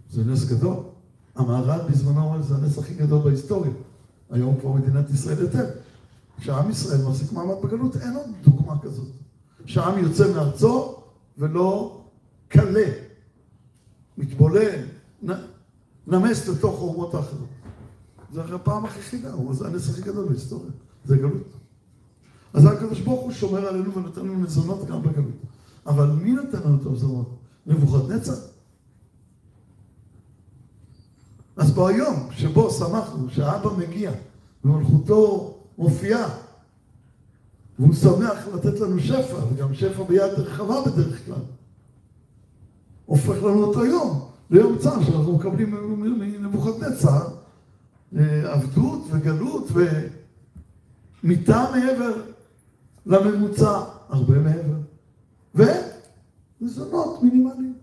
זה 0.10 0.24
נס 0.24 0.46
גדול. 0.46 0.76
המהר"ל 1.36 1.80
בזמנו 1.90 2.24
אומר, 2.24 2.42
זה 2.42 2.56
הנס 2.56 2.78
הכי 2.78 2.94
גדול 2.94 3.22
בהיסטוריה. 3.22 3.72
היום 4.30 4.60
כבר 4.60 4.72
מדינת 4.72 5.10
ישראל 5.10 5.40
יותר. 5.40 5.66
כשעם 6.40 6.70
ישראל 6.70 7.02
מחזיק 7.08 7.32
מעמד 7.32 7.56
בגלות, 7.64 7.96
אין 7.98 8.16
עוד 8.16 8.26
דוגמה 8.44 8.80
כזאת. 8.80 9.08
שהעם 9.66 10.04
יוצא 10.04 10.34
מארצו 10.34 10.96
ולא 11.38 12.02
קלה, 12.48 12.90
מתבולל, 14.18 14.86
נמס 16.08 16.48
לתוך 16.48 16.80
האומות 16.80 17.14
האחרות. 17.14 17.48
זה 18.34 18.56
הפעם 18.56 18.86
הכי 18.86 19.02
חידה, 19.02 19.32
זה 19.52 19.68
הנס 19.68 19.90
הכי 19.90 20.02
גדול 20.02 20.28
בהיסטוריה, 20.28 20.72
זה 21.06 21.18
גלות. 21.18 21.54
אז 22.54 22.66
הקדוש 22.66 23.00
ברוך 23.00 23.22
הוא 23.22 23.32
שומר 23.32 23.68
עלינו 23.68 23.94
ונותן 23.94 24.22
לנו 24.22 24.36
מזונות 24.40 24.88
גם 24.88 25.02
בגלות. 25.02 25.36
אבל 25.86 26.12
מי 26.12 26.32
נותן 26.32 26.60
לנו 26.66 26.82
את 26.82 26.86
המזונות? 26.86 27.38
נבוכדנצר? 27.66 28.36
אז 31.58 31.72
ביום 31.72 32.28
שבו 32.32 32.72
שמחנו 32.72 33.30
שהאבא 33.30 33.70
מגיע 33.78 34.12
ומלכותו 34.66 35.54
מופיעה 35.78 36.30
והוא 37.80 37.94
שמח 37.94 38.48
לתת 38.54 38.80
לנו 38.80 39.00
שפע, 39.00 39.38
וגם 39.54 39.74
שפע 39.74 40.04
ביד 40.04 40.32
רחבה 40.38 40.82
בדרך 40.86 41.26
כלל, 41.26 41.42
הופך 43.06 43.44
לנו 43.44 43.64
אותו 43.64 43.86
יום 43.86 44.27
ליום 44.50 44.78
צער 44.78 45.04
שאנחנו 45.04 45.38
מקבלים 45.38 45.72
מנבוכדנצר 46.20 47.28
אה, 48.18 48.54
עבדות 48.54 49.04
וגלות 49.12 49.68
ומיטה 51.24 51.66
מעבר 51.76 52.22
לממוצע, 53.06 53.84
הרבה 54.10 54.40
מעבר. 54.40 54.78
ומזונות 55.56 57.24
מינימליים. 57.24 57.74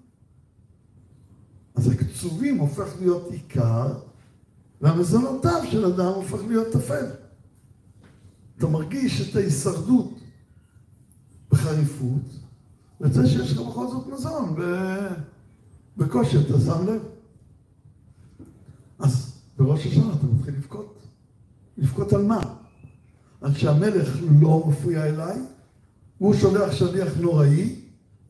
אז 1.75 1.89
הקצובים 1.89 2.59
הופך 2.59 2.89
להיות 3.01 3.31
עיקר, 3.31 3.93
והמזונותיו 4.81 5.61
של 5.71 5.85
אדם 5.85 6.13
הופך 6.15 6.39
להיות 6.49 6.73
טפל. 6.73 7.07
אתה 8.59 8.67
מרגיש 8.67 9.31
את 9.31 9.37
ההישרדות 9.37 10.15
בחריפות, 11.51 12.23
ואת 13.01 13.13
זה 13.13 13.27
שיש 13.27 13.53
לך 13.53 13.61
בכל 13.61 13.87
זאת 13.87 14.07
מזון, 14.07 14.55
ובקושי 15.97 16.37
אתה 16.41 16.61
שם 16.61 16.87
לב. 16.87 17.03
אז 18.99 19.41
בראש 19.57 19.87
השנה 19.87 20.13
אתה 20.13 20.27
מתחיל 20.27 20.55
לבכות. 20.55 21.07
לבכות 21.79 22.13
על 22.13 22.23
מה? 22.23 22.41
על 23.41 23.55
שהמלך 23.55 24.09
לא 24.41 24.65
מפריע 24.69 25.07
אליי, 25.07 25.39
הוא 26.19 26.35
שולח 26.35 26.73
שליח 26.73 27.17
נוראי, 27.21 27.81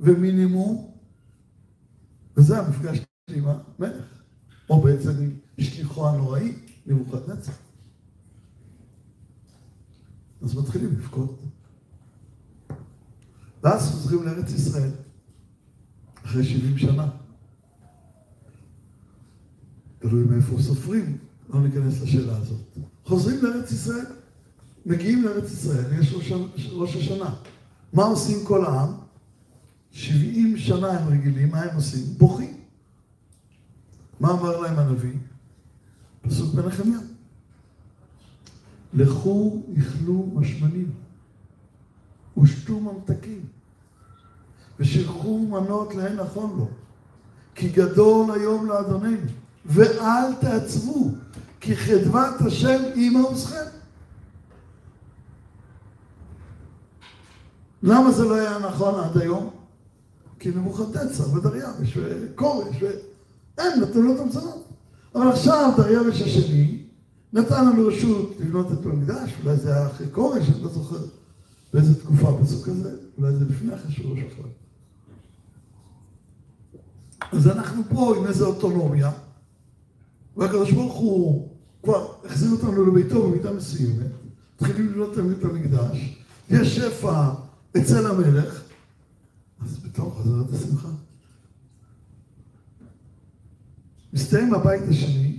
ומינימום, 0.00 0.90
וזה 2.36 2.58
המפגש 2.58 2.98
שלי 3.30 3.38
עם 3.38 3.44
המלך, 3.48 4.04
או 4.70 4.82
בעצם 4.82 5.10
עם 5.10 5.36
שליחו 5.60 6.08
הנוראי, 6.08 6.54
נבוכדנצר. 6.86 7.52
אז 10.42 10.56
מתחילים 10.58 10.92
לבכות. 10.92 11.42
ואז 13.62 13.90
חוזרים 13.90 14.22
לארץ 14.22 14.52
ישראל, 14.52 14.90
אחרי 16.24 16.44
70 16.44 16.78
שנה. 16.78 17.23
תלוי 20.08 20.24
מאיפה 20.24 20.62
סופרים, 20.62 21.18
לא 21.48 21.60
ניכנס 21.60 22.02
לשאלה 22.02 22.36
הזאת. 22.36 22.78
חוזרים 23.04 23.44
לארץ 23.44 23.72
ישראל, 23.72 24.06
מגיעים 24.86 25.24
לארץ 25.24 25.52
ישראל, 25.52 26.00
יש 26.00 26.12
ראש, 26.14 26.32
ראש 26.72 26.96
השנה. 26.96 27.34
מה 27.92 28.04
עושים 28.04 28.44
כל 28.44 28.64
העם? 28.64 28.92
70 29.90 30.56
שנה 30.56 30.90
הם 30.90 31.08
רגילים, 31.08 31.50
מה 31.50 31.62
הם 31.62 31.76
עושים? 31.76 32.04
בוכים. 32.18 32.56
מה 34.20 34.30
אמר 34.30 34.60
להם 34.60 34.78
הנביא? 34.78 35.12
פסוק 36.22 36.54
בנחמיה. 36.54 36.98
לכו 38.94 39.62
איכלו 39.76 40.30
משמנים, 40.34 40.90
ושתו 42.42 42.80
ממתקים, 42.80 43.40
ושכחו 44.80 45.38
מנות 45.38 45.94
להן 45.94 46.16
נכון 46.16 46.56
לו, 46.58 46.68
כי 47.54 47.68
גדול 47.68 48.30
היום 48.30 48.66
לאדוננו, 48.66 49.43
ואל 49.64 50.34
תעצבו, 50.40 51.10
כי 51.60 51.76
חדבת 51.76 52.40
השם 52.46 52.82
היא 52.94 53.10
מעוזכם. 53.10 53.64
למה 57.82 58.12
זה 58.12 58.24
לא 58.24 58.34
היה 58.34 58.58
נכון 58.58 59.04
עד 59.04 59.18
היום? 59.18 59.50
כי 60.38 60.50
נבוכדנצר 60.50 61.32
ודריווש 61.34 61.96
וכורש, 61.96 62.76
והם 63.58 63.80
נתנו 63.80 64.02
לו 64.02 64.14
את 64.14 64.20
המזונות. 64.20 64.68
אבל 65.14 65.28
עכשיו 65.28 65.72
דריווש 65.76 66.22
השני 66.22 66.84
נתן 67.32 67.66
לנו 67.66 67.86
רשות 67.86 68.32
לבנות 68.40 68.72
את 68.72 68.86
המקדש, 68.86 69.30
אולי 69.44 69.56
זה 69.56 69.76
היה 69.76 69.86
אחרי 69.86 70.06
כורש, 70.12 70.48
אני 70.48 70.62
לא 70.62 70.68
זוכר 70.68 70.98
באיזה 71.72 72.00
תקופה 72.00 72.28
הפסוק 72.28 72.68
הזה, 72.68 72.96
אולי 73.18 73.32
זה 73.36 73.44
לפני 73.44 73.74
אחרי 73.74 73.92
שהוא 73.92 74.12
אחר. 74.18 74.48
אז 77.32 77.48
אנחנו 77.48 77.82
פה 77.88 78.14
עם 78.16 78.26
איזו 78.26 78.46
אוטונומיה, 78.46 79.10
והקדוש 80.36 80.72
ברוך 80.72 80.94
הוא 80.94 81.48
כבר 81.82 82.12
החזיר 82.24 82.50
אותנו 82.50 82.86
לביתו 82.86 83.30
במידה 83.30 83.52
מסוימת, 83.52 84.10
מתחילים 84.60 84.92
לבנות 84.92 85.18
את 85.38 85.44
המקדש, 85.44 86.18
יש 86.50 86.76
שפע 86.76 87.30
אצל 87.76 88.06
המלך, 88.06 88.62
אז 89.60 89.78
בתור 89.78 90.18
חזרת 90.20 90.52
השמחה. 90.52 90.88
מסתיים 94.12 94.54
הבית 94.54 94.82
השני, 94.88 95.38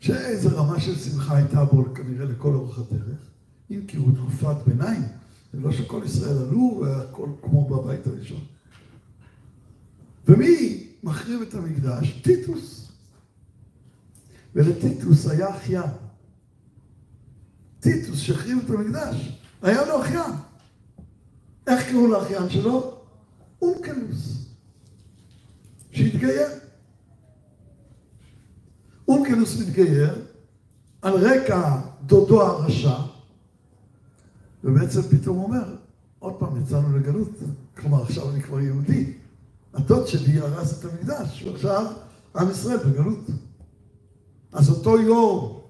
שאיזה 0.00 0.48
רמה 0.48 0.80
של 0.80 0.96
שמחה 0.96 1.36
הייתה 1.36 1.64
בו 1.64 1.94
כנראה 1.94 2.24
לכל 2.24 2.54
אורך 2.54 2.78
הדרך, 2.78 3.18
אם 3.70 3.80
כי 3.88 3.96
הוא 3.96 4.14
תקופת 4.14 4.56
ביניים, 4.66 5.02
זה 5.52 5.60
לא 5.60 5.72
שכל 5.72 6.02
ישראל 6.04 6.38
עלו 6.38 6.80
והכל 6.82 7.28
כמו 7.42 7.68
בבית 7.68 8.06
הראשון. 8.06 8.40
ומי 10.28 10.86
מחריב 11.02 11.42
את 11.42 11.54
המקדש? 11.54 12.20
טיטוס. 12.22 12.92
ולטיטוס 14.54 15.26
היה 15.26 15.56
אחיין. 15.56 15.90
טיטוס 17.80 18.18
שהחריב 18.18 18.58
את 18.64 18.70
המקדש, 18.70 19.38
היה 19.62 19.84
לו 19.86 20.02
אחיין. 20.02 20.32
איך 21.66 21.88
קראו 21.88 22.06
לאחיין 22.06 22.50
שלו? 22.50 23.00
אונקלוס. 23.62 24.46
שהתגייר. 25.92 26.48
אונקלוס 29.08 29.60
מתגייר 29.60 30.26
על 31.02 31.14
רקע 31.14 31.80
דודו 32.02 32.42
הרשע, 32.42 32.96
ובעצם 34.64 35.02
פתאום 35.02 35.38
אומר, 35.38 35.76
עוד 36.18 36.34
פעם 36.38 36.62
יצאנו 36.62 36.98
לגלות, 36.98 37.30
כלומר 37.76 38.02
עכשיו 38.02 38.30
אני 38.30 38.42
כבר 38.42 38.60
יהודי, 38.60 39.12
הדוד 39.74 40.06
שלי 40.06 40.38
הרס 40.38 40.78
את 40.78 40.84
המקדש, 40.84 41.42
ועכשיו 41.42 41.92
עם 42.36 42.50
ישראל 42.50 42.76
בגלות. 42.76 43.18
אז 44.52 44.70
אותו 44.70 45.00
יום 45.00 45.60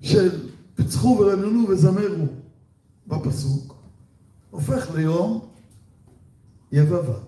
של 0.00 0.48
פצחו 0.74 1.18
ורננו 1.20 1.68
וזמרו 1.68 2.26
בפסוק, 3.06 3.74
הופך 4.50 4.90
ליום 4.94 5.48
יבבה. 6.72 7.27